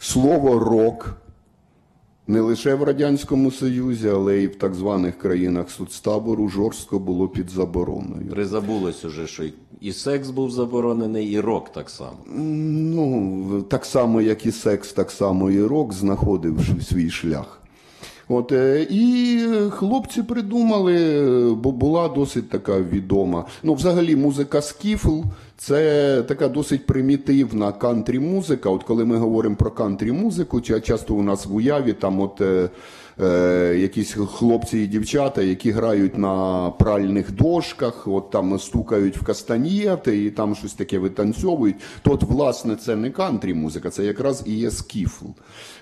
Слово 0.00 0.58
рок 0.58 1.16
не 2.26 2.40
лише 2.40 2.74
в 2.74 2.82
Радянському 2.82 3.50
Союзі, 3.50 4.08
але 4.08 4.36
й 4.36 4.46
в 4.46 4.56
так 4.56 4.74
званих 4.74 5.18
країнах 5.18 5.70
соцтабору 5.70 6.48
жорстко 6.48 6.98
було 6.98 7.28
під 7.28 7.50
забороною. 7.50 8.26
Призабулось 8.30 9.04
уже, 9.04 9.26
що 9.26 9.44
і- 9.80 9.92
секс 9.92 10.30
був 10.30 10.50
заборонений, 10.50 11.26
і 11.32 11.40
рок 11.40 11.72
так 11.72 11.90
само. 11.90 12.16
Ну, 12.36 13.62
так 13.68 13.84
само, 13.84 14.20
як 14.20 14.46
і 14.46 14.52
секс, 14.52 14.92
так 14.92 15.10
само 15.10 15.50
і 15.50 15.62
рок 15.62 15.92
знаходив 15.92 16.58
свій 16.88 17.10
шлях. 17.10 17.60
От, 18.28 18.52
е, 18.52 18.86
і 18.90 19.38
хлопці 19.70 20.22
придумали, 20.22 21.54
бо 21.62 21.72
була 21.72 22.08
досить 22.08 22.50
така 22.50 22.80
відома. 22.80 23.44
Ну, 23.62 23.74
взагалі, 23.74 24.16
музика 24.16 24.62
скіфл 24.62 25.20
це 25.58 26.22
така 26.28 26.48
досить 26.48 26.86
примітивна 26.86 27.72
кантрі-музика. 27.72 28.70
От 28.70 28.84
коли 28.84 29.04
ми 29.04 29.16
говоримо 29.16 29.56
про 29.56 29.70
кантрі-музику, 29.70 30.56
ча- 30.56 30.80
часто 30.80 31.14
у 31.14 31.22
нас 31.22 31.46
в 31.46 31.54
уяві 31.54 31.92
там 31.92 32.20
от. 32.20 32.42
Е, 33.20 33.76
якісь 33.78 34.12
хлопці 34.12 34.78
і 34.78 34.86
дівчата, 34.86 35.42
які 35.42 35.70
грають 35.70 36.18
на 36.18 36.70
пральних 36.70 37.32
дошках, 37.32 38.08
от 38.08 38.30
там 38.30 38.58
стукають 38.58 39.16
в 39.16 39.24
кастаньєти 39.24 40.24
і 40.24 40.30
там 40.30 40.54
щось 40.54 40.74
таке 40.74 40.98
витанцьовують. 40.98 41.76
То 42.02 42.12
от, 42.12 42.22
власне, 42.22 42.76
це 42.76 42.96
не 42.96 43.10
кантрі 43.10 43.54
музика, 43.54 43.90
це 43.90 44.04
якраз 44.04 44.42
і 44.46 44.54
є 44.54 44.70
скіфл. 44.70 45.26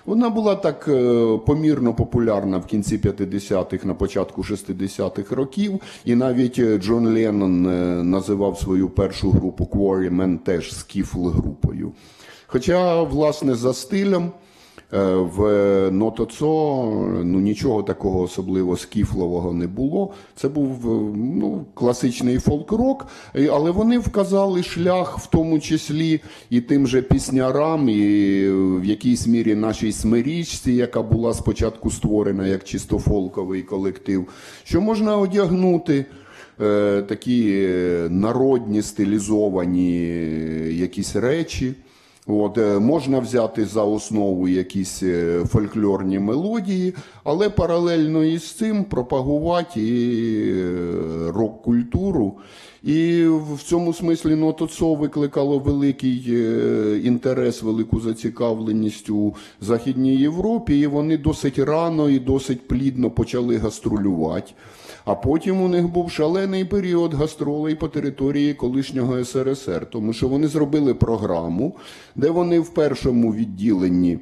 Вона 0.05 0.29
була 0.29 0.55
так 0.55 0.87
е, 0.87 1.39
помірно 1.45 1.93
популярна 1.93 2.57
в 2.57 2.65
кінці 2.65 2.97
50-х, 2.97 3.85
на 3.85 3.93
початку 3.93 4.41
60-х 4.41 5.35
років, 5.35 5.81
і 6.05 6.15
навіть 6.15 6.59
е, 6.59 6.77
Джон 6.77 7.07
Леннон 7.13 7.65
е, 7.65 8.03
називав 8.03 8.59
свою 8.59 8.89
першу 8.89 9.31
групу 9.31 9.69
Quarrymen 9.73 10.37
теж 10.37 10.75
скіфл 10.75 11.27
групою. 11.27 11.91
Хоча, 12.47 13.03
власне, 13.03 13.55
за 13.55 13.73
стилем. 13.73 14.31
Е, 14.93 15.15
В 15.15 15.91
Нотоцо 15.91 16.45
ну, 17.23 17.39
нічого 17.39 17.83
такого 17.83 18.21
особливо 18.21 18.77
скіфлового 18.77 19.53
не 19.53 19.67
було. 19.67 20.13
Це 20.35 20.49
був 20.49 20.71
е, 20.85 21.13
ну, 21.15 21.65
класичний 21.73 22.37
фолк-рок, 22.37 23.07
е, 23.35 23.49
але 23.53 23.71
вони 23.71 23.97
вказали 23.97 24.63
шлях, 24.63 25.19
в 25.19 25.27
тому 25.27 25.59
числі 25.59 26.19
і 26.49 26.61
тим 26.61 26.87
же 26.87 27.01
піснярам, 27.01 27.89
і 27.89 28.01
е, 28.43 28.51
в 28.51 28.85
якійсь 28.85 29.27
мірі 29.27 29.55
нашій 29.55 29.91
смирічці, 29.91 30.71
яка 30.73 31.01
була 31.01 31.33
спочатку 31.33 31.91
створена 31.91 32.47
як 32.47 32.63
чисто 32.63 32.99
фолковий 32.99 33.61
колектив, 33.61 34.27
що 34.63 34.81
можна 34.81 35.17
одягнути. 35.17 36.05
е, 36.61 37.01
Такі 37.01 37.53
е, 37.55 38.07
народні 38.09 38.81
стилізовані 38.81 39.93
е, 40.03 40.73
якісь 40.73 41.15
речі. 41.15 41.73
От, 42.29 42.57
е, 42.57 42.79
можна 42.79 43.19
взяти 43.19 43.65
за 43.65 43.83
основу 43.83 44.47
якісь 44.47 45.03
е, 45.03 45.43
фольклорні 45.49 46.19
мелодії, 46.19 46.93
але 47.23 47.49
паралельно 47.49 48.23
із 48.23 48.51
цим 48.51 48.83
пропагувати 48.83 49.81
і 49.81 50.51
е, 50.51 50.73
рок-культуру. 51.27 52.33
І 52.83 53.25
в 53.25 53.63
цьому 53.63 53.93
смислі 53.93 54.35
Нотоцо 54.35 54.95
викликало 54.95 55.59
великий 55.59 56.33
інтерес, 57.07 57.61
велику 57.61 57.99
зацікавленість 57.99 59.09
у 59.09 59.35
Західній 59.61 60.15
Європі, 60.15 60.79
і 60.79 60.87
вони 60.87 61.17
досить 61.17 61.59
рано 61.59 62.09
і 62.09 62.19
досить 62.19 62.67
плідно 62.67 63.11
почали 63.11 63.57
гастролювати. 63.57 64.53
А 65.07 65.15
потім 65.15 65.61
у 65.61 65.67
них 65.67 65.87
був 65.87 66.11
шалений 66.11 66.65
період 66.65 67.13
гастролей 67.13 67.75
по 67.75 67.87
території 67.87 68.53
колишнього 68.53 69.25
СРСР, 69.25 69.87
тому 69.89 70.13
що 70.13 70.27
вони 70.27 70.47
зробили 70.47 70.93
програму, 70.93 71.75
де 72.15 72.29
вони 72.29 72.59
в 72.59 72.69
першому 72.69 73.33
відділенні 73.33 74.19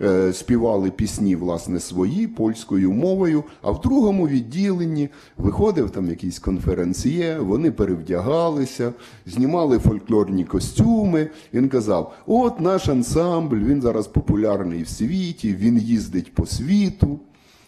е, 0.00 0.32
співали 0.32 0.90
пісні 0.90 1.36
власне 1.36 1.80
свої 1.80 2.26
польською 2.26 2.92
мовою, 2.92 3.44
а 3.62 3.70
в 3.70 3.80
другому 3.80 4.28
відділенні 4.28 5.08
виходив 5.36 5.90
там 5.90 6.08
якийсь 6.08 6.38
конференціє, 6.38 7.38
вони 7.38 7.70
перевдягалися, 7.70 8.92
знімали 9.26 9.78
фольклорні 9.78 10.44
костюми. 10.44 11.30
Він 11.54 11.68
казав: 11.68 12.14
от 12.26 12.60
наш 12.60 12.88
ансамбль, 12.88 13.64
він 13.64 13.82
зараз 13.82 14.06
популярний 14.06 14.82
в 14.82 14.88
світі, 14.88 15.56
він 15.60 15.78
їздить 15.78 16.34
по 16.34 16.46
світу. 16.46 17.20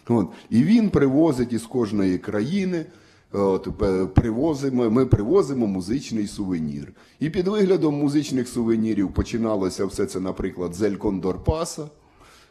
От. 0.09 0.27
І 0.49 0.63
він 0.63 0.89
привозить 0.89 1.53
із 1.53 1.63
кожної 1.63 2.17
країни. 2.17 2.85
От, 3.31 3.67
привозимо, 4.13 4.89
ми 4.89 5.05
привозимо 5.05 5.67
музичний 5.67 6.27
сувенір. 6.27 6.93
І 7.19 7.29
під 7.29 7.47
виглядом 7.47 7.95
музичних 7.95 8.47
сувенірів 8.47 9.13
починалося 9.13 9.85
все 9.85 10.05
це, 10.05 10.19
наприклад, 10.19 10.75
з 10.75 10.81
Ель 10.81 10.95
Кондорпаса. 10.95 11.89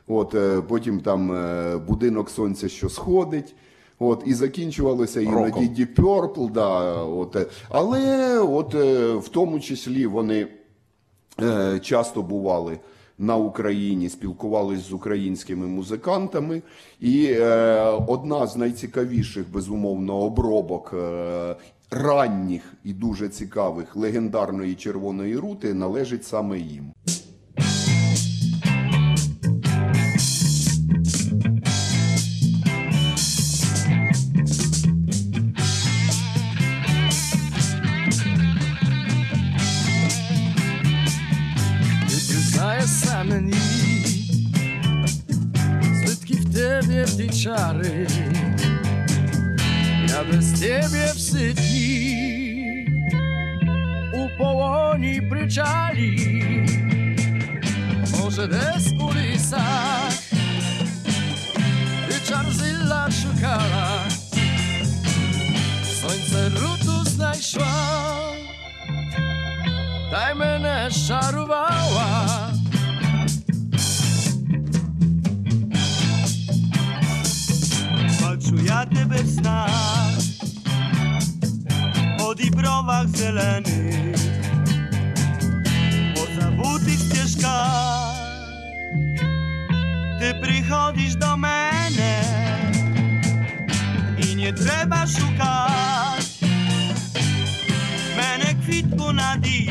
От, 0.06 0.34
е, 0.34 0.62
потім 0.68 1.00
там 1.00 1.32
е, 1.32 1.76
будинок 1.76 2.30
сонця, 2.30 2.68
що 2.68 2.88
сходить. 2.88 3.54
От, 3.98 4.22
і 4.26 4.34
закінчувалося 4.34 5.20
іноді. 5.20 5.60
Deep 5.60 5.94
Purple, 5.94 6.52
да, 6.52 6.92
от, 7.02 7.36
е. 7.36 7.46
але 7.68 8.38
от, 8.38 8.74
е, 8.74 9.12
в 9.14 9.28
тому 9.28 9.60
числі 9.60 10.06
вони 10.06 10.46
е, 11.42 11.78
часто 11.78 12.22
бували 12.22 12.78
на 13.18 13.36
Україні, 13.36 14.08
спілкувалися 14.08 14.82
з 14.82 14.92
українськими 14.92 15.66
музикантами. 15.66 16.62
І 17.00 17.24
е, 17.24 17.80
одна 18.06 18.46
з 18.46 18.56
найцікавіших, 18.56 19.52
безумовно, 19.52 20.16
обробок 20.16 20.94
е, 20.94 21.56
ранніх 21.90 22.74
і 22.84 22.92
дуже 22.92 23.28
цікавих 23.28 23.96
легендарної 23.96 24.74
червоної 24.74 25.36
рути 25.36 25.74
належить 25.74 26.24
саме 26.24 26.58
їм. 26.58 26.92
czary 47.28 48.06
Ja 50.08 50.24
bez 50.24 50.60
ciebie 50.60 51.14
w 51.14 51.20
Sydney 51.20 52.86
U 54.12 54.38
połoni 54.38 55.22
pryczali 55.22 56.16
Może 58.20 58.48
bez 58.48 58.92
ulisach 58.92 60.28
Czarzyla 62.28 63.08
szukała. 63.10 64.04
Słońce 66.00 66.48
rutu 66.48 67.04
znajszła 67.10 67.72
Dajmy 70.10 70.58
na 70.58 70.90
szarowa 70.90 71.67
snach 79.38 80.18
O 82.20 82.34
dibrowach 82.34 83.08
zelenych 83.08 84.16
Po 86.14 86.40
zabutych 86.40 86.98
ścieżkach 87.00 88.16
Ty 90.20 90.34
przychodzisz 90.42 91.16
do 91.16 91.36
mnie 91.36 92.20
I 94.18 94.36
nie 94.36 94.52
trzeba 94.52 95.06
szukać. 95.06 96.26
Mene 98.16 98.54
kwitku 98.62 99.12
na 99.12 99.38
dziś 99.38 99.70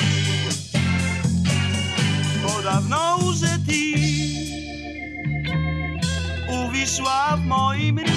Bo 2.43 2.61
dawno 2.61 3.17
już 3.21 3.39
ty 3.39 3.77
w 7.37 7.45
moim 7.45 7.97
rynku 7.97 8.16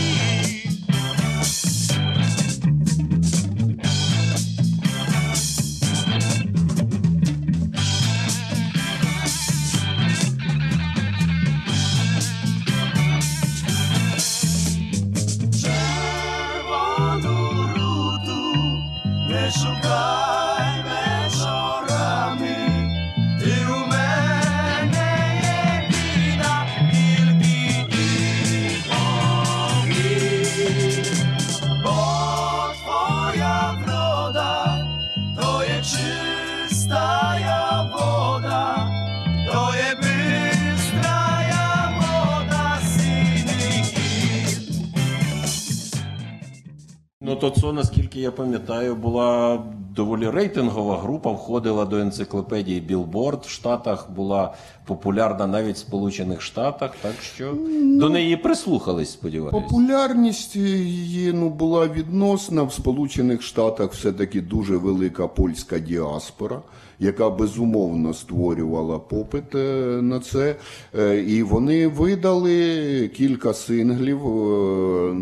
Ну, 47.42 47.50
то 47.50 47.60
це, 47.60 47.72
наскільки 47.72 48.20
я 48.20 48.30
пам'ятаю, 48.30 48.94
була 48.94 49.62
доволі 49.96 50.30
рейтингова 50.30 50.98
група, 50.98 51.32
входила 51.32 51.84
до 51.84 51.96
енциклопедії 51.96 52.80
Білборд 52.80 53.44
в 53.44 53.48
Штатах, 53.48 54.10
була 54.10 54.54
популярна 54.86 55.46
навіть 55.46 55.76
в 55.76 55.78
Сполучених 55.78 56.42
Штатах, 56.42 56.90
так 57.02 57.12
що 57.22 57.54
до 57.82 58.08
неї 58.08 58.36
прислухались, 58.36 59.12
сподіваюся. 59.12 59.60
Популярність 59.60 60.56
її 60.56 61.32
ну, 61.32 61.50
була 61.50 61.86
відносна. 61.88 62.62
В 62.62 62.72
Сполучених 62.72 63.42
Штатах 63.42 63.92
все-таки 63.92 64.40
дуже 64.40 64.76
велика 64.76 65.28
польська 65.28 65.78
діаспора, 65.78 66.60
яка 67.00 67.30
безумовно 67.30 68.14
створювала 68.14 68.98
попит 68.98 69.54
е, 69.54 69.58
на 70.02 70.20
це. 70.20 70.56
Е, 70.98 71.24
І 71.28 71.42
вони 71.42 71.86
видали 71.86 73.08
кілька 73.08 73.54
синглів. 73.54 74.26
Е, 74.26 75.14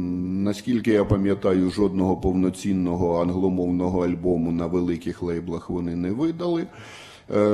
Наскільки 0.48 0.90
я 0.90 1.04
пам'ятаю, 1.04 1.70
жодного 1.70 2.16
повноцінного 2.16 3.22
англомовного 3.22 4.04
альбому 4.04 4.52
на 4.52 4.66
великих 4.66 5.22
лейблах 5.22 5.70
вони 5.70 5.96
не 5.96 6.10
видали. 6.10 6.66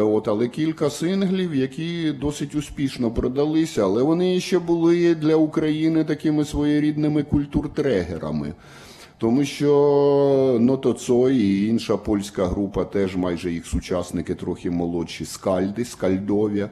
От, 0.01 0.29
але 0.29 0.49
кілька 0.49 0.91
синглів, 0.91 1.55
які 1.55 2.13
досить 2.13 2.55
успішно 2.55 3.11
продалися, 3.11 3.83
але 3.85 4.03
вони 4.03 4.41
ще 4.41 4.59
були 4.59 5.15
для 5.15 5.37
України 5.37 6.05
такими 6.05 6.45
своєрідними 6.45 7.23
культуртрегерами. 7.23 8.53
Тому 9.25 9.45
що 9.45 10.59
Ното 10.61 10.93
Цой 10.93 11.37
і 11.37 11.69
інша 11.69 11.97
польська 11.97 12.47
група, 12.47 12.85
теж 12.85 13.17
майже 13.17 13.53
їх 13.53 13.67
сучасники 13.67 14.35
трохи 14.35 14.71
молодші, 14.71 15.25
скальди, 15.25 15.85
скальдові. 15.85 16.67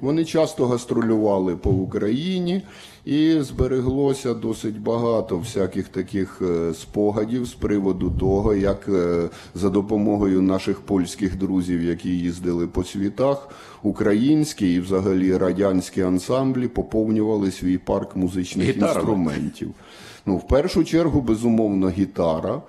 Вони 0.00 0.24
часто 0.24 0.66
гастролювали 0.66 1.56
по 1.56 1.70
Україні 1.70 2.62
і 3.04 3.40
збереглося 3.40 4.34
досить 4.34 4.80
багато 4.80 5.38
всяких 5.38 5.88
таких 5.88 6.42
е, 6.42 6.74
спогадів 6.74 7.44
з 7.46 7.54
приводу 7.54 8.10
того, 8.10 8.54
як 8.54 8.88
е, 8.88 9.28
за 9.54 9.70
допомогою 9.70 10.42
наших 10.42 10.80
польських 10.80 11.38
друзів, 11.38 11.82
які 11.82 12.08
їздили 12.08 12.66
по 12.66 12.84
світах, 12.84 13.48
українські 13.82 14.74
і 14.74 14.80
взагалі 14.80 15.36
радянські 15.36 16.02
ансамблі 16.02 16.68
поповнювали 16.68 17.50
свій 17.50 17.78
парк 17.78 18.16
музичних 18.16 18.68
Гітарами. 18.68 18.94
інструментів. 18.94 19.70
Ну, 20.26 20.36
в 20.36 20.48
першу 20.48 20.84
чергу, 20.84 21.20
безумовно, 21.20 21.88
гітара. 21.90 22.62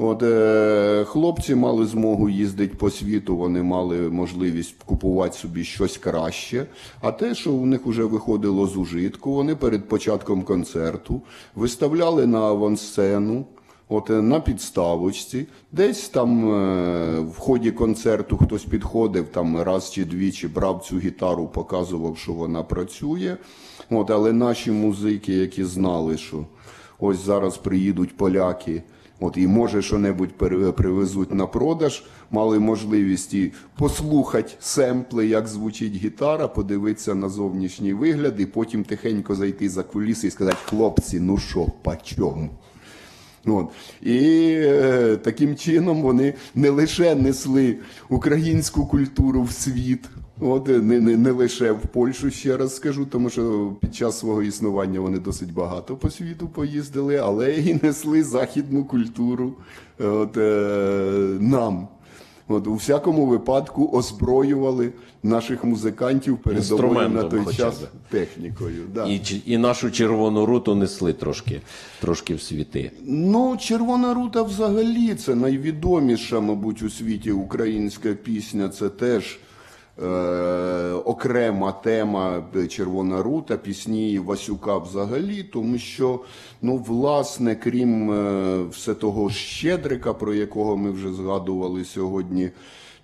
От, 0.00 0.22
е, 0.22 1.04
хлопці 1.08 1.54
мали 1.54 1.86
змогу 1.86 2.28
їздити 2.28 2.74
по 2.76 2.90
світу, 2.90 3.36
вони 3.36 3.62
мали 3.62 3.96
можливість 3.98 4.74
купувати 4.84 5.36
собі 5.36 5.64
щось 5.64 5.96
краще. 5.98 6.66
А 7.00 7.12
те, 7.12 7.34
що 7.34 7.52
у 7.52 7.66
них 7.66 7.86
вже 7.86 8.04
виходило 8.04 8.66
з 8.66 8.76
ужитку, 8.76 9.32
вони 9.32 9.56
перед 9.56 9.88
початком 9.88 10.42
концерту 10.42 11.22
виставляли 11.54 12.26
на 12.26 12.38
авансцену. 12.38 13.46
От 13.88 14.10
е, 14.10 14.22
на 14.22 14.40
підставочці, 14.40 15.46
десь 15.72 16.08
там 16.08 16.50
е, 16.54 17.20
в 17.20 17.38
ході 17.38 17.70
концерту 17.70 18.36
хтось 18.36 18.64
підходив 18.64 19.28
там 19.28 19.62
раз 19.62 19.90
чи 19.90 20.04
двічі, 20.04 20.48
брав 20.48 20.84
цю 20.88 20.98
гітару, 20.98 21.46
показував, 21.46 22.18
що 22.18 22.32
вона 22.32 22.62
працює. 22.62 23.36
От, 23.90 24.10
але 24.10 24.32
наші 24.32 24.70
музики, 24.70 25.34
які 25.34 25.64
знали, 25.64 26.16
що 26.16 26.46
ось 26.98 27.24
зараз 27.24 27.56
приїдуть 27.56 28.16
поляки, 28.16 28.82
от 29.20 29.36
і 29.36 29.46
може 29.46 29.82
що-небудь 29.82 30.32
привезуть 30.76 31.34
на 31.34 31.46
продаж, 31.46 32.04
мали 32.30 32.58
можливість 32.58 33.34
і 33.34 33.52
послухати 33.78 34.52
семпли, 34.60 35.26
як 35.26 35.48
звучить 35.48 35.94
гітара, 35.94 36.48
подивитися 36.48 37.14
на 37.14 37.28
зовнішній 37.28 37.92
вигляд, 37.92 38.40
і 38.40 38.46
потім 38.46 38.84
тихенько 38.84 39.34
зайти 39.34 39.68
за 39.68 39.82
куліси 39.82 40.26
і 40.26 40.30
сказати, 40.30 40.58
хлопці, 40.64 41.20
ну 41.20 41.38
що, 41.38 41.66
по 41.82 41.96
чому? 41.96 42.50
От. 43.50 43.68
І 44.02 44.18
е, 44.58 45.16
таким 45.22 45.56
чином 45.56 46.02
вони 46.02 46.34
не 46.54 46.70
лише 46.70 47.14
несли 47.14 47.76
українську 48.08 48.86
культуру 48.86 49.42
в 49.42 49.52
світ, 49.52 50.04
от, 50.40 50.68
не, 50.68 51.00
не, 51.00 51.16
не 51.16 51.30
лише 51.30 51.72
в 51.72 51.80
Польщу, 51.80 52.30
ще 52.30 52.56
раз 52.56 52.76
скажу, 52.76 53.06
тому 53.06 53.30
що 53.30 53.72
під 53.80 53.94
час 53.94 54.18
свого 54.18 54.42
існування 54.42 55.00
вони 55.00 55.18
досить 55.18 55.52
багато 55.52 55.96
по 55.96 56.10
світу 56.10 56.48
поїздили, 56.48 57.16
але 57.16 57.54
і 57.54 57.80
несли 57.82 58.22
західну 58.22 58.84
культуру 58.84 59.54
от, 59.98 60.36
е, 60.36 61.36
нам. 61.40 61.88
От, 62.48 62.66
у 62.66 62.74
всякому 62.74 63.26
випадку 63.26 63.90
озброювали 63.92 64.92
наших 65.22 65.64
музикантів 65.64 66.38
передовою 66.38 67.08
на 67.08 67.22
той 67.22 67.54
час 67.56 67.80
би. 67.80 67.86
технікою. 68.10 68.82
Да. 68.94 69.06
І, 69.06 69.42
і 69.46 69.58
нашу 69.58 69.90
червону 69.90 70.46
руту 70.46 70.74
несли 70.74 71.12
трошки, 71.12 71.60
трошки 72.00 72.34
в 72.34 72.42
світи. 72.42 72.90
Ну, 73.06 73.56
Червона 73.60 74.14
рута 74.14 74.42
взагалі 74.42 75.14
це 75.14 75.34
найвідоміша, 75.34 76.40
мабуть, 76.40 76.82
у 76.82 76.90
світі 76.90 77.32
українська 77.32 78.12
пісня. 78.12 78.68
Це 78.68 78.88
теж 78.88 79.38
окрема 81.04 81.72
тема 81.72 82.42
е, 82.56 82.66
Червона 82.66 83.22
рута, 83.22 83.56
пісні 83.56 84.18
Васюка 84.18 84.78
взагалі, 84.78 85.42
тому 85.42 85.78
що, 85.78 86.20
ну, 86.62 86.76
власне, 86.76 87.54
крім 87.54 88.10
е, 88.10 88.62
все 88.70 88.94
того 88.94 89.30
щедрика, 89.30 90.14
про 90.14 90.34
якого 90.34 90.76
ми 90.76 90.90
вже 90.90 91.12
згадували 91.12 91.84
сьогодні. 91.84 92.50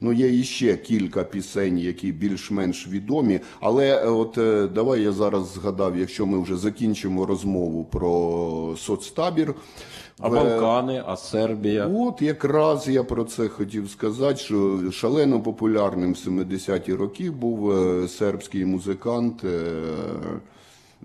Ну, 0.01 0.13
є 0.13 0.39
іще 0.39 0.77
кілька 0.77 1.25
пісень, 1.25 1.79
які 1.79 2.13
більш-менш 2.13 2.89
відомі. 2.89 3.41
Але 3.61 3.87
е, 3.87 4.09
от 4.09 4.39
е, 4.39 4.69
давай 4.75 5.03
я 5.03 5.13
зараз 5.13 5.53
згадав, 5.55 5.99
якщо 5.99 6.27
ми 6.27 6.43
вже 6.43 6.57
закінчимо 6.57 7.27
розмову 7.27 7.85
про 7.85 8.75
соцтабір. 8.79 9.55
А 10.21 10.29
Балкани, 10.29 11.03
а 11.07 11.17
Сербія. 11.17 11.87
От 11.87 12.23
якраз 12.23 12.89
я 12.89 13.05
про 13.05 13.25
це 13.25 13.49
хотів 13.49 13.91
сказати, 13.91 14.37
що 14.37 14.81
шалено 14.93 15.41
популярним 15.41 16.13
в 16.13 16.17
70-ті 16.17 16.95
роки 16.95 17.31
був 17.31 17.71
е, 17.71 18.09
сербський 18.09 18.65
музикант. 18.65 19.45
е, 19.45 19.61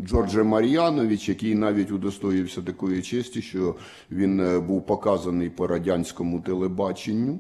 Джордже 0.06 0.44
Мар'янович, 0.44 1.30
який 1.30 1.56
навіть 1.56 1.92
удостоївся 1.92 2.62
такої 2.62 3.02
честі, 3.02 3.42
що 3.42 3.76
він 4.12 4.40
е, 4.40 4.60
був 4.60 4.86
показаний 4.86 5.50
по 5.50 5.68
радянському 5.68 6.40
телебаченню. 6.40 7.40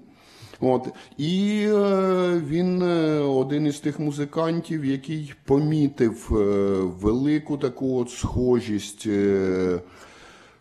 От. 0.62 0.88
І 1.18 1.68
він 2.48 2.82
один 3.22 3.66
із 3.66 3.80
тих 3.80 4.00
музикантів, 4.00 4.86
який 4.86 5.34
помітив 5.46 6.28
велику 7.02 7.58
таку 7.58 8.00
от 8.00 8.10
схожість. 8.10 9.08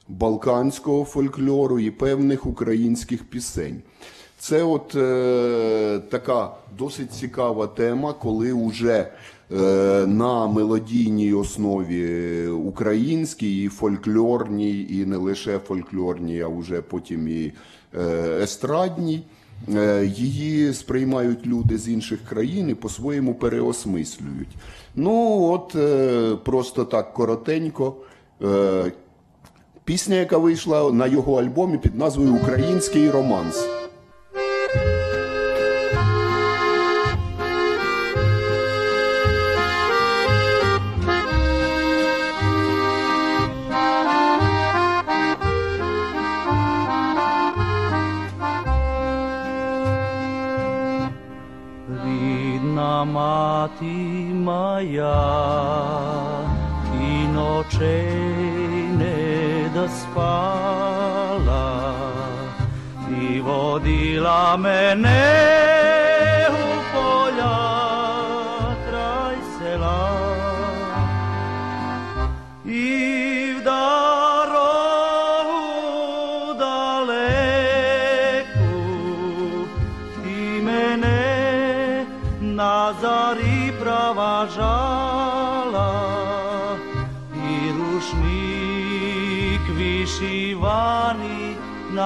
Е, 0.09 0.13
балканського 0.13 1.05
фольклору 1.05 1.79
і 1.79 1.91
певних 1.91 2.47
українських 2.47 3.25
пісень. 3.25 3.83
Це 4.39 4.63
от 4.63 4.95
е, 4.95 6.01
така 6.11 6.51
досить 6.79 7.13
цікава 7.13 7.67
тема, 7.67 8.13
коли 8.13 8.67
вже 8.69 9.11
е, 9.53 10.07
на 10.07 10.47
мелодійній 10.47 11.35
основі 11.35 12.47
українській, 12.47 13.63
і 13.63 13.69
фольклорній, 13.69 14.87
і 14.91 15.05
не 15.07 15.17
лише 15.17 15.59
фольклорній, 15.59 16.41
а 16.41 16.49
вже 16.49 16.83
потім 16.83 17.29
і 17.29 17.53
е, 17.95 18.39
естрадній. 18.43 19.23
Е, 19.75 20.07
Її 20.07 20.75
сприймають 20.75 21.47
люди 21.47 21.79
з 21.79 21.89
інших 21.89 22.21
країн 22.29 22.71
і 22.71 22.75
по-своєму 22.75 23.35
переосмислюють. 23.35 24.57
Ну, 24.97 25.43
от 25.43 25.75
е, 25.75 26.37
просто 26.45 26.85
так 26.85 27.13
коротенько. 27.13 27.97
Пісня, 29.89 30.17
яка 30.17 30.39
вийшла 30.39 30.93
на 30.93 31.07
його 31.07 31.41
альбомі 31.41 31.79
під 31.79 31.97
назвою 31.97 32.35
Український 32.35 33.11
романс. 33.11 33.69
Рідна 52.05 53.05
мати 53.05 53.85
моя, 54.35 55.15
і 57.01 57.29
ночей 57.29 58.78
не 59.78 59.78
доспала, 59.78 61.44
і 63.22 63.42
водила 63.42 64.58
мене 64.58 65.77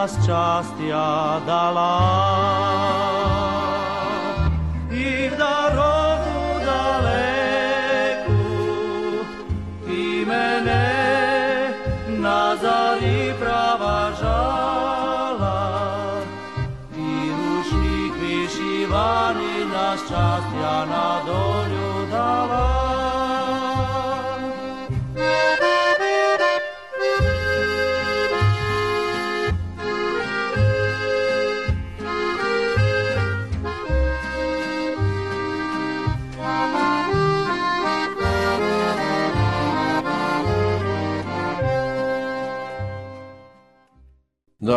на 0.03 0.09
щастя 0.09 1.41
дала. 1.47 2.01
І 4.93 5.29
в 5.29 5.37
дорогу 5.37 6.61
далеку 6.65 8.43
і 9.89 10.25
мене 10.27 10.91
на 12.09 12.57
зарі 12.57 13.35
проважала, 13.41 14.91
і 16.97 17.31
рушник 17.31 18.13
вишиваний 18.21 19.65
на 19.75 19.97
щастя 19.97 20.87
на 20.91 21.21
долю 21.27 21.63
дала. 21.63 21.72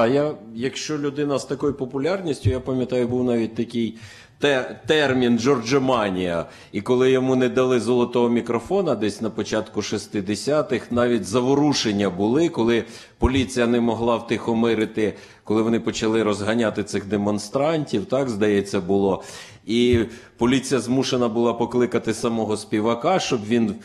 Да, 0.05 0.11
я, 0.11 0.35
якщо 0.55 0.97
людина 0.97 1.39
з 1.39 1.45
такою 1.45 1.73
популярністю, 1.73 2.49
я 2.49 2.59
пам'ятаю, 2.59 3.07
був 3.07 3.23
навіть 3.23 3.55
такий 3.55 3.97
те, 4.39 4.79
термін 4.87 5.39
Джорджеманія. 5.39 6.45
І 6.71 6.81
коли 6.81 7.11
йому 7.11 7.35
не 7.35 7.49
дали 7.49 7.79
золотого 7.79 8.29
мікрофона 8.29 8.95
десь 8.95 9.21
на 9.21 9.29
початку 9.29 9.79
60-х, 9.79 10.85
навіть 10.91 11.25
заворушення 11.25 12.09
були, 12.09 12.49
коли 12.49 12.83
поліція 13.17 13.67
не 13.67 13.81
могла 13.81 14.15
втихомирити, 14.15 15.13
коли 15.43 15.61
вони 15.61 15.79
почали 15.79 16.23
розганяти 16.23 16.83
цих 16.83 17.05
демонстрантів, 17.05 18.05
так 18.05 18.29
здається, 18.29 18.81
було. 18.81 19.23
І 19.65 19.99
поліція 20.37 20.79
змушена 20.79 21.27
була 21.27 21.53
покликати 21.53 22.13
самого 22.13 22.57
співака, 22.57 23.19
щоб 23.19 23.45
він 23.47 23.75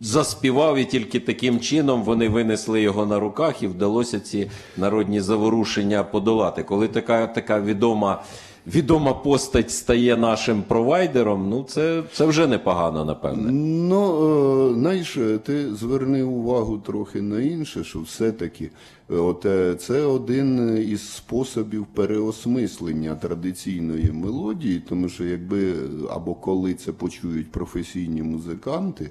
заспівав, 0.00 0.78
і 0.78 0.84
тільки 0.84 1.20
таким 1.20 1.60
чином 1.60 2.02
вони 2.02 2.28
винесли 2.28 2.80
його 2.80 3.06
на 3.06 3.18
руках, 3.20 3.62
і 3.62 3.66
вдалося 3.66 4.20
ці 4.20 4.50
народні 4.76 5.20
заворушення 5.20 6.04
подолати. 6.04 6.62
Коли 6.62 6.88
така, 6.88 7.26
така 7.26 7.60
відома, 7.60 8.22
відома 8.66 9.14
постать 9.14 9.70
стає 9.70 10.16
нашим 10.16 10.62
провайдером, 10.62 11.48
ну 11.50 11.64
це, 11.68 12.02
це 12.12 12.26
вже 12.26 12.46
непогано, 12.46 13.04
напевне. 13.04 13.52
Ну, 13.52 14.70
е, 14.70 14.74
знаєш, 14.74 15.18
ти 15.44 15.74
зверни 15.74 16.22
увагу 16.22 16.78
трохи 16.78 17.22
на 17.22 17.40
інше, 17.40 17.84
що 17.84 18.00
все-таки 18.00 18.70
е, 19.10 19.14
от, 19.16 19.46
е, 19.46 19.74
це 19.74 20.02
один 20.02 20.78
із 20.88 21.12
способів 21.12 21.86
переосмислення 21.86 23.14
традиційної 23.14 24.10
мелодії, 24.12 24.82
тому 24.88 25.08
що 25.08 25.24
якби 25.24 25.74
або 26.10 26.34
коли 26.34 26.74
це 26.74 26.92
почують 26.92 27.50
професійні 27.50 28.22
музиканти, 28.22 29.10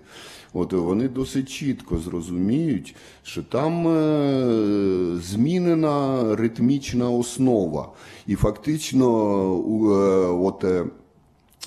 от 0.58 0.74
вони 0.74 1.08
досить 1.08 1.50
чітко 1.50 1.98
зрозуміють, 1.98 2.96
що 3.24 3.44
там 3.44 3.88
е, 3.88 5.20
змінена 5.22 6.24
ритмічна 6.36 7.10
основа. 7.10 7.90
І 8.28 8.36
фактично, 8.36 9.08
у, 9.56 9.92
е, 9.92 10.28
от. 10.28 10.64
е, 10.64 10.86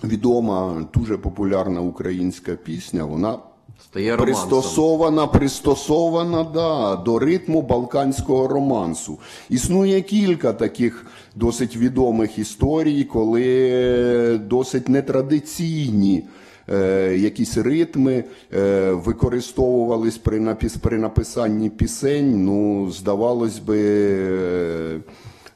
відома, 0.05 0.87
дуже 0.95 1.19
популярна 1.19 1.81
українська 1.81 2.53
пісня, 2.53 3.05
вона 3.05 3.39
Стає 3.85 4.17
пристосована, 4.17 5.27
пристосована 5.27 6.45
да, 6.45 6.97
до 6.97 7.19
ритму 7.19 7.63
балканського 7.63 8.49
романсу. 8.49 9.19
Існує 9.49 10.03
кілька 10.03 10.53
таких 10.53 11.07
досить 11.35 11.77
відомих 11.77 12.39
історій, 12.39 13.05
коли 13.05 14.41
досить 14.47 14.89
нетрадиційні. 14.89 16.25
Е, 16.71 17.17
Якісь 17.19 17.57
ритми 17.57 18.25
е, 18.55 18.91
використовувались 18.91 20.19
при, 20.19 20.41
напис, 20.41 20.77
при 20.77 20.99
написанні 20.99 21.71
пісень, 21.71 22.45
ну, 22.45 22.91
здавалось 22.91 23.59
би, 23.59 23.79
е, 23.81 25.01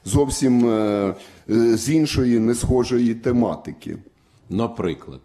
зовсім 0.05 0.61
з 1.47 1.89
іншої 1.89 2.39
несхожої 2.39 3.15
тематики. 3.15 3.97
Наприклад. 4.49 5.19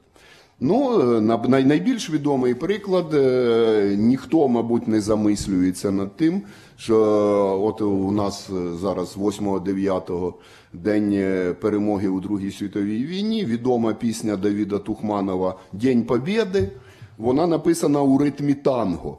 Ну, 0.63 1.01
е, 1.17 1.21
на- 1.21 1.49
найбільш 1.49 2.11
відомий 2.11 2.55
приклад, 2.55 3.15
е, 3.15 3.95
ніхто, 3.99 4.49
мабуть, 4.49 4.89
не 4.89 5.01
замислюється 5.01 5.91
над 5.91 6.17
тим, 6.17 6.43
що 6.77 6.97
е, 6.97 7.65
от 7.65 7.81
у 7.81 8.13
нас 8.13 8.51
зараз 8.81 9.17
8-9 9.17 10.35
день 10.73 11.15
перемоги 11.61 12.09
у 12.09 12.21
Другій 12.21 12.51
світовій 12.51 13.05
війні, 13.05 13.45
відома 13.45 13.93
пісня 13.93 14.37
Давіда 14.37 14.79
Тухманова 14.79 15.59
День 15.73 16.03
Побєди, 16.03 16.71
вона 17.19 17.47
написана 17.47 18.03
у 18.03 18.19
ритмі 18.19 18.55
танго. 18.55 19.19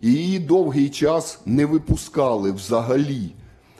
І 0.00 0.12
її 0.12 0.38
довгий 0.38 0.88
час 0.88 1.40
не 1.46 1.66
випускали 1.66 2.52
взагалі. 2.52 3.32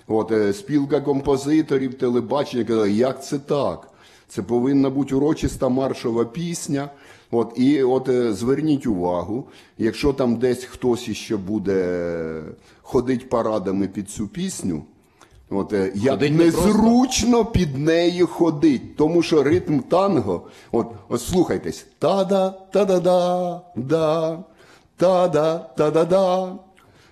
От 0.06 0.32
спілка 0.56 1.00
композиторів, 1.00 1.94
телебачення 1.94 2.64
казали, 2.64 2.92
як 2.92 3.24
це 3.24 3.38
так? 3.38 3.90
Це 4.28 4.42
повинна 4.42 4.90
бути 4.90 5.14
урочиста 5.14 5.68
маршова 5.68 6.24
пісня. 6.24 6.90
От, 7.30 7.52
і 7.56 7.82
от 7.82 8.08
е, 8.08 8.32
зверніть 8.32 8.86
увагу, 8.86 9.44
якщо 9.78 10.12
там 10.12 10.36
десь 10.36 10.64
хтось 10.64 11.08
іще 11.08 11.36
буде 11.36 12.42
ходить 12.82 13.28
парадами 13.28 13.88
під 13.88 14.10
цю 14.10 14.28
пісню, 14.28 14.82
от, 15.50 15.72
е, 15.72 15.92
як 15.94 16.20
не 16.20 16.30
незручно 16.30 17.44
під 17.44 17.78
нею 17.78 18.26
ходить, 18.26 18.96
тому 18.96 19.22
що 19.22 19.42
ритм 19.42 19.78
танго, 19.78 20.42
от, 20.72 20.86
от 21.08 21.22
слухайтесь, 21.22 21.86
та-да, 21.98 22.50
та-да-да, 22.50 23.60
да, 23.76 24.38
та-да, 24.96 25.58
та-да-да. 25.58 26.58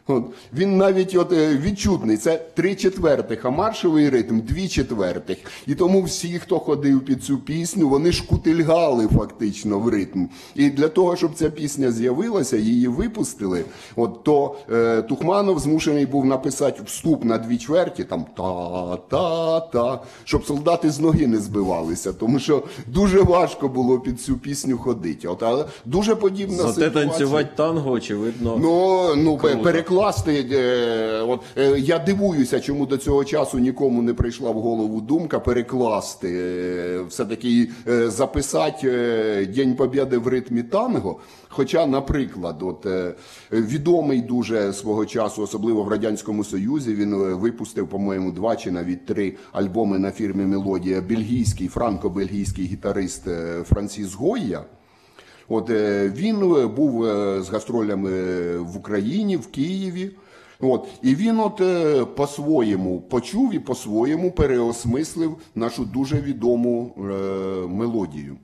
От. 0.09 0.24
Він 0.54 0.76
навіть 0.76 1.14
от, 1.14 1.32
е, 1.32 1.59
відчутний, 1.62 2.16
це 2.16 2.36
три 2.54 2.74
четвертих, 2.74 3.44
а 3.44 3.50
маршовий 3.50 4.11
ритм 4.11 4.40
дві 4.40 4.68
четвертих. 4.68 5.38
І 5.66 5.74
тому 5.74 6.02
всі, 6.02 6.38
хто 6.38 6.59
ходив 6.59 7.00
під 7.04 7.24
цю 7.24 7.38
пісню, 7.38 7.88
вони 7.88 8.12
шкутильгали 8.12 9.09
фактично 9.09 9.78
в 9.78 9.88
ритм. 9.88 10.24
І 10.54 10.70
для 10.70 10.88
того, 10.88 11.16
щоб 11.16 11.34
ця 11.34 11.50
пісня 11.50 11.90
з'явилася, 11.92 12.57
її 12.57 12.88
випустили, 12.88 13.64
от, 13.96 14.24
то 14.24 14.57
е, 14.72 15.02
Тухманов 15.02 15.59
змушений 15.59 16.07
був 16.07 16.24
написати 16.26 16.82
вступ 16.86 17.24
на 17.24 17.38
дві 17.38 17.59
чверті, 17.59 18.04
там 18.04 18.24
та-та-та, 18.36 20.02
щоб 20.24 20.44
солдати 20.44 20.90
з 20.90 21.00
ноги 21.00 21.26
не 21.26 21.38
збивалися, 21.38 22.12
тому 22.12 22.38
що 22.38 22.62
дуже 22.86 23.22
важко 23.22 23.68
було 23.68 23.98
під 23.98 24.20
цю 24.20 24.34
пісню 24.34 24.78
ходити. 24.78 25.28
От, 25.28 25.42
але 25.42 25.64
дуже 25.84 26.14
подібна 26.14 26.57
Зате 26.57 26.72
ситуація. 26.72 27.04
танцювати 27.04 27.48
танго, 27.57 27.90
очевидно. 27.90 28.59
Ну, 28.62 29.14
ну 29.16 29.38
пе- 29.38 29.57
Круто. 29.97 30.30
Е, 30.30 31.20
от, 31.20 31.40
е, 31.57 31.78
я 31.78 31.99
дивуюся, 31.99 32.61
чому 32.61 32.86
до 32.86 32.97
цього 32.97 33.24
часу 33.24 33.59
нікому 33.59 34.03
не 34.03 34.14
прийшла 34.14 34.51
в 34.51 34.61
голову 34.61 35.01
думка 35.01 35.40
перекласти, 35.40 36.28
е, 36.28 37.03
все-таки 37.09 37.70
е, 37.88 38.11
записати 38.11 38.88
День 39.55 39.74
Побєди 39.74 40.18
в 40.18 40.28
ритмі 40.28 40.62
танго. 40.62 41.20
Хоча, 41.49 41.86
наприклад, 41.86 42.62
от, 42.62 42.86
відомий 43.53 44.20
дуже 44.20 44.72
свого 44.72 45.07
часу, 45.07 45.42
особливо 45.42 45.82
в 45.82 45.88
Радянському 45.88 46.44
Союзі, 46.44 46.94
він 46.94 47.14
випустив, 47.14 47.88
по-моєму, 47.88 48.30
два 48.30 48.57
чи 48.57 48.70
навіть 48.70 49.07
три 49.07 49.34
альбоми 49.53 49.99
на 49.99 50.11
фірмі 50.11 50.44
Мелодія. 50.44 51.01
Бельгійський, 51.01 51.68
франко-бельгійський 51.68 52.66
гітарист 52.66 53.24
Франсіс 53.64 54.14
Гойя. 54.14 54.64
От 55.49 55.70
е, 55.70 56.12
він 56.16 56.36
е, 56.36 56.66
був 56.66 57.05
е, 57.05 57.42
з 57.42 57.49
гастролями 57.49 58.11
в 58.59 58.76
Україні, 58.76 59.36
в 59.36 59.47
Києві. 59.47 60.11
От, 60.61 60.88
і 61.03 61.14
він 61.14 61.40
от 61.40 61.62
по-своєму 62.16 63.01
почув 63.01 63.55
і 63.55 63.59
по-своєму 63.59 64.30
переосмислив 64.30 65.36
нашу 65.55 65.84
дуже 65.84 66.20
відому 66.20 66.94
е, 66.99 67.03
мелодію. 67.68 68.36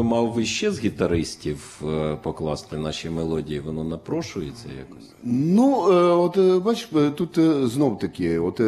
Би 0.00 0.08
мав 0.08 0.40
іще 0.40 0.70
з 0.70 0.80
гітаристів 0.80 1.82
е, 1.88 2.16
покласти 2.22 2.76
наші 2.76 3.10
мелодії. 3.10 3.60
Воно 3.60 3.84
напрошується 3.84 4.68
якось. 4.78 5.10
Ну, 5.24 5.92
е, 5.92 5.94
от 5.94 6.38
е, 6.38 6.58
бачиш, 6.58 6.88
е, 6.96 7.10
тут 7.10 7.38
знов 7.70 7.98
таки, 7.98 8.38
от, 8.38 8.60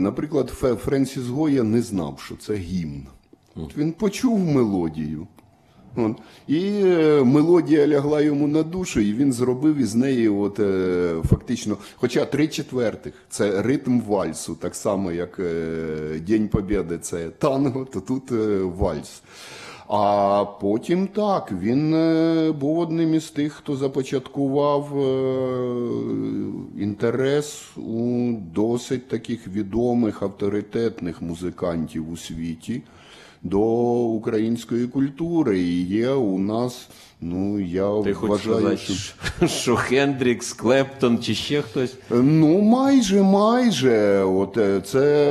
наприклад, 0.00 0.48
Френсіс 0.84 1.26
Гоя 1.26 1.62
не 1.62 1.82
знав, 1.82 2.20
що 2.24 2.36
це 2.36 2.54
гімн. 2.54 3.06
От 3.56 3.76
він 3.76 3.92
почув 3.92 4.38
мелодію. 4.38 5.26
От, 5.96 6.16
і 6.48 6.70
мелодія 7.24 7.86
лягла 7.86 8.20
йому 8.20 8.48
на 8.48 8.62
душу, 8.62 9.00
і 9.00 9.12
він 9.12 9.32
зробив 9.32 9.76
із 9.76 9.94
неї, 9.94 10.28
от, 10.28 10.60
фактично, 11.30 11.76
хоча 11.96 12.24
три 12.24 12.48
четвертих 12.48 13.14
це 13.28 13.62
ритм 13.62 14.00
вальсу, 14.00 14.54
так 14.54 14.74
само 14.74 15.12
як 15.12 15.40
День 16.26 16.48
Побєди 16.48 16.98
це 16.98 17.28
танго, 17.28 17.84
то 17.84 18.00
тут 18.00 18.30
вальс. 18.78 19.22
А 19.92 20.44
потім 20.60 21.06
так, 21.06 21.52
він 21.52 21.94
е, 21.94 22.52
був 22.52 22.78
одним 22.78 23.14
із 23.14 23.30
тих, 23.30 23.52
хто 23.52 23.76
започаткував 23.76 24.98
е, 24.98 25.02
інтерес 26.82 27.76
у 27.76 28.32
досить 28.54 29.08
таких 29.08 29.48
відомих 29.48 30.22
авторитетних 30.22 31.22
музикантів 31.22 32.12
у 32.12 32.16
світі 32.16 32.82
до 33.42 33.60
української 34.04 34.86
культури. 34.86 35.60
І 35.60 35.82
є 35.82 36.10
у 36.10 36.38
нас, 36.38 36.88
ну 37.20 37.60
я 37.60 38.02
Ти 38.02 38.12
вважаю, 38.12 38.56
сказати, 38.56 38.76
що. 38.76 39.46
що 39.46 39.76
Хендрікс, 39.76 40.52
Клептон 40.52 41.18
чи 41.18 41.34
ще 41.34 41.62
хтось? 41.62 41.94
Ну, 42.10 42.60
майже, 42.60 43.22
майже. 43.22 44.24
От 44.24 44.56
е, 44.56 44.80
це 44.80 45.26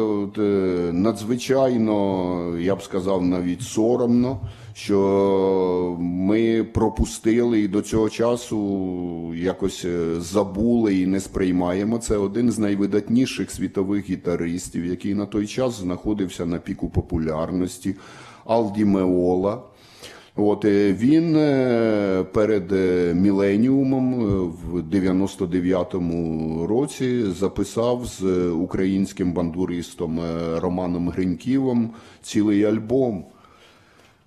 от, 0.00 0.38
е, 0.38 0.90
надзвичайно, 0.92 2.58
я 2.58 2.76
б 2.76 2.82
сказав, 2.82 3.22
навіть 3.26 3.62
соромно, 3.62 4.40
що 4.74 5.96
ми 6.00 6.64
пропустили 6.64 7.60
і 7.60 7.68
до 7.68 7.82
цього 7.82 8.10
часу 8.10 9.34
якось 9.34 9.84
е, 9.84 10.20
забули 10.20 10.98
і 10.98 11.06
не 11.06 11.20
сприймаємо. 11.20 11.98
Це 11.98 12.16
один 12.16 12.50
з 12.50 12.58
найвидатніших 12.58 13.50
світових 13.50 14.10
гітаристів, 14.10 14.86
який 14.86 15.14
на 15.14 15.26
той 15.26 15.46
час 15.46 15.80
знаходився 15.80 16.46
на 16.46 16.58
піку 16.58 16.88
популярності. 16.88 17.94
Алді 18.44 18.84
Меола. 18.84 19.62
От 20.36 20.64
е, 20.64 20.92
він 20.92 21.36
е, 21.36 22.24
перед 22.32 22.72
міленіумом 23.16 24.14
в 24.70 24.80
99-му 24.80 26.66
році 26.66 27.22
записав 27.22 28.04
з 28.04 28.48
українським 28.48 29.32
бандуристом 29.32 30.20
Романом 30.56 31.08
Гриньківом 31.08 31.90
цілий 32.22 32.64
альбом. 32.64 33.24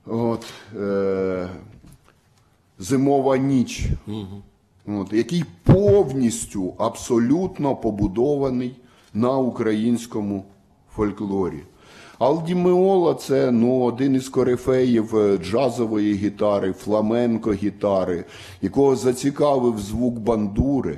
От, 0.09 0.45
е, 0.79 1.49
Зимова 2.79 3.37
ніч, 3.37 3.85
от, 4.87 5.13
який 5.13 5.43
повністю 5.63 6.73
абсолютно 6.77 7.75
побудований 7.75 8.75
на 9.13 9.37
українському 9.37 10.45
фольклорі. 10.95 11.63
Алді 12.19 12.55
Меола 12.55 13.13
це 13.13 13.51
ну, 13.51 13.81
один 13.81 14.15
із 14.15 14.29
корифеїв 14.29 15.17
е, 15.17 15.37
джазової 15.37 16.13
гітари, 16.13 16.73
фламенко 16.73 17.53
гітари, 17.53 18.25
якого 18.61 18.95
зацікавив 18.95 19.79
звук 19.79 20.19
бандури, 20.19 20.97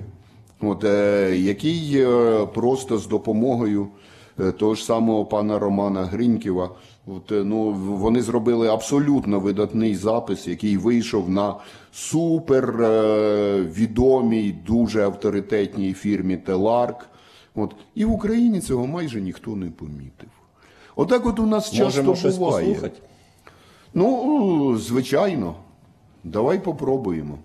от, 0.62 0.84
е, 0.84 1.36
який 1.38 1.91
е, 1.95 2.45
просто 2.45 2.97
з 2.97 3.07
допомогою 3.07 3.88
е, 4.39 4.51
того 4.51 4.76
ж 4.76 4.86
самого 4.86 5.26
пана 5.26 5.60
Романа 5.60 6.05
Гриньківа. 6.05 6.70
От, 7.16 7.32
е, 7.32 7.43
ну, 7.43 7.72
вони 7.74 8.22
зробили 8.22 8.68
абсолютно 8.68 9.39
видатний 9.39 9.95
запис, 9.95 10.47
який 10.47 10.78
вийшов 10.78 11.30
на 11.30 11.55
супер 11.91 12.82
е, 12.82 13.62
відомій, 13.62 14.55
дуже 14.68 15.03
авторитетній 15.03 15.93
фірмі 15.93 16.38
Теларк. 16.38 17.10
От, 17.55 17.76
і 17.95 18.05
в 18.05 18.12
Україні 18.12 18.62
цього 18.62 18.88
майже 18.88 19.22
ніхто 19.22 19.55
не 19.55 19.70
помітив. 19.70 20.30
Отак 20.95 21.26
от 21.26 21.39
у 21.39 21.45
нас 21.45 21.66
часто 21.66 21.84
Можемо 21.84 22.16
щось 22.16 22.38
буває. 22.38 22.68
послухати. 22.68 23.01
Ну, 23.93 24.78
звичайно. 24.78 25.55
Давай 26.24 26.64
попробуємо. 26.64 27.38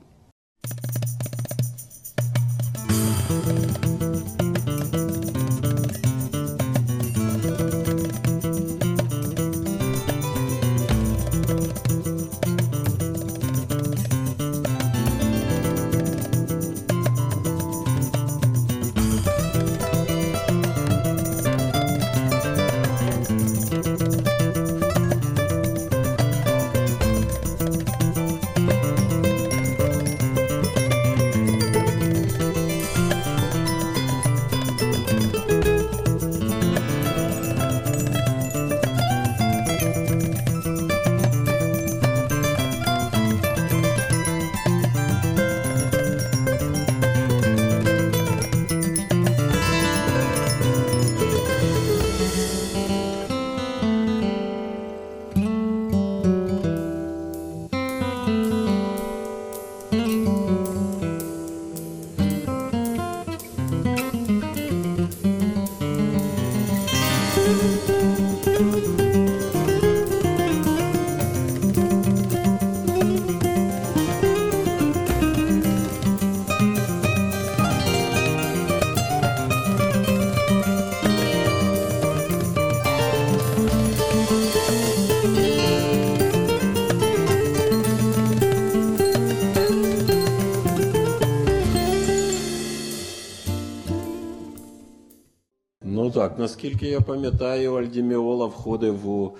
Наскільки 96.38 96.86
я 96.86 97.00
пам'ятаю, 97.00 97.74
Альдіміола 97.74 98.46
входив 98.46 99.08
у 99.08 99.36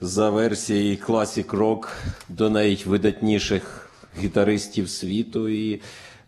за 0.00 0.30
версією 0.30 0.98
класік 0.98 1.54
Rock 1.54 1.88
до 2.28 2.50
найвидатніших 2.50 3.90
гітаристів 4.18 4.90
світу. 4.90 5.48
І, 5.48 5.80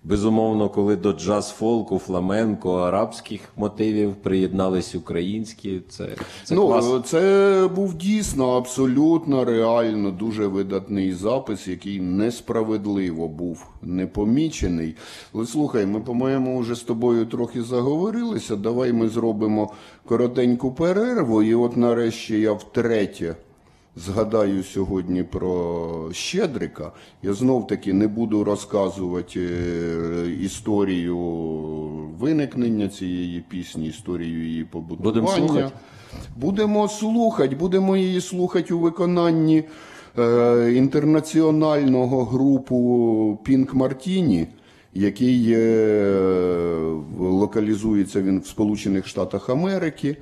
безумовно, 0.05 0.69
коли 0.69 0.97
до 0.97 1.13
джаз-фолку, 1.13 1.99
фламенко, 1.99 2.73
арабських 2.73 3.41
мотивів 3.57 4.15
приєднались 4.15 4.95
українські, 4.95 5.81
це, 5.89 6.09
це 6.45 6.55
ну, 6.55 6.67
клас. 6.67 6.91
це 7.05 7.71
був 7.75 7.95
дійсно 7.95 8.57
абсолютно 8.57 9.45
реально 9.45 10.11
дуже 10.11 10.47
видатний 10.47 11.13
запис, 11.13 11.69
який 11.69 12.01
несправедливо 12.01 13.29
був 13.29 13.67
непомічений. 13.83 14.97
Але 15.35 15.47
слухай, 15.47 15.87
ми, 15.87 16.01
по-моєму, 16.01 16.59
вже 16.59 16.75
з 16.75 16.83
тобою 16.83 17.27
трохи 17.27 17.63
заговорилися. 17.63 18.57
Давай 18.57 18.93
ми 18.93 19.09
зробимо 19.09 19.73
коротеньку 20.05 20.73
перерву, 20.73 21.43
і 21.43 21.55
от 21.55 21.77
нарешті 21.77 22.41
я 22.41 22.53
втретє. 22.53 23.37
Згадаю 23.99 24.63
сьогодні 24.63 25.23
про 25.23 26.09
Щедрика. 26.13 26.93
Я 27.23 27.33
знов 27.33 27.67
таки 27.67 27.93
не 27.93 28.09
буду 28.09 28.45
розказувати 28.45 29.41
е, 29.41 30.31
історію 30.41 31.19
виникнення 32.19 32.89
цієї 32.89 33.41
пісні, 33.41 33.87
історію 33.87 34.45
її 34.45 34.65
побудування. 34.65 35.21
Будемо 35.21 35.49
слухати? 35.49 35.73
Будемо 36.37 36.89
слухати, 36.89 37.57
будемо 37.57 37.97
її 37.97 38.21
слухати 38.21 38.75
у 38.75 38.79
виконанні 38.79 39.65
е, 40.19 40.73
інтернаціонального 40.77 42.25
групу 42.25 43.39
Пінк 43.45 43.75
Мартіні, 43.75 44.47
який 44.95 45.53
е, 45.53 46.11
локалізується 47.19 48.23
він 48.23 48.41
в 48.41 48.47
Сполучених 48.47 49.07
Штатах 49.07 49.51
Америки. 49.51 50.17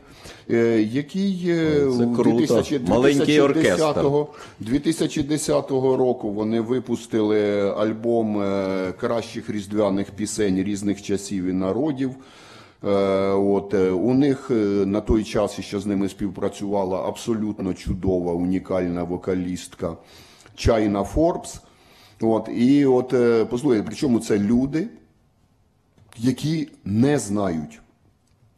Е, 0.50 0.82
Який 0.82 1.44
е, 1.48 1.88
Це 1.98 2.06
круто. 2.16 2.38
2000 2.38 2.80
Маленький 2.88 3.38
2010 3.38 3.96
оркестр. 3.96 4.32
2010 4.60 5.70
року 5.70 6.30
вони 6.30 6.60
випустили 6.60 7.70
альбом 7.70 8.42
е, 8.42 8.92
кращих 9.00 9.50
різдвяних 9.50 10.10
пісень 10.10 10.62
різних 10.62 11.02
часів 11.02 11.44
і 11.44 11.52
народів. 11.52 12.10
От 13.32 13.74
у 13.74 14.14
них 14.14 14.50
на 14.86 15.00
той 15.00 15.24
час 15.24 15.60
ще 15.60 15.80
з 15.80 15.86
ними 15.86 16.08
співпрацювала 16.08 17.08
абсолютно 17.08 17.74
чудова, 17.74 18.32
унікальна 18.32 19.04
вокалістка 19.04 19.96
Чайна 20.56 21.04
Форбс. 21.04 21.60
От 22.20 22.48
і 22.56 22.86
от 22.86 23.14
послухайте, 23.50 23.84
причому 23.86 24.20
це 24.20 24.38
люди, 24.38 24.88
які 26.18 26.68
не 26.84 27.18
знають 27.18 27.80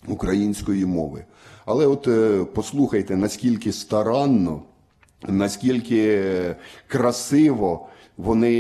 української 0.08 0.86
мови. 0.86 1.24
Але 1.66 1.86
от 1.86 2.08
е, 2.08 2.44
послухайте, 2.54 3.16
наскільки 3.16 3.72
старанно, 3.72 4.62
наскільки 5.28 6.22
красиво 6.86 7.86
вони 8.16 8.54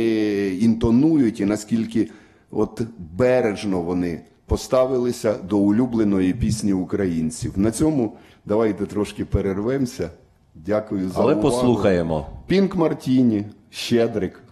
інтонують, 0.48 1.40
і 1.40 1.44
наскільки 1.44 2.10
от 2.50 2.80
бережно 3.16 3.80
вони 3.82 4.20
поставилися 4.46 5.34
до 5.48 5.58
улюбленої 5.58 6.32
пісні 6.32 6.72
українців. 6.72 7.52
На 7.56 7.70
цьому 7.70 8.12
давайте 8.44 8.86
трошки 8.86 9.24
перервемося. 9.24 10.10
Дякую 10.54 11.08
за 11.08 11.20
Але 11.20 11.34
увагу. 11.34 11.50
послухаємо. 11.50 12.26
Пінк 12.46 12.76
Мартіні, 12.76 13.44
Щедрик. 13.70 13.70
Щедрик, 13.70 14.42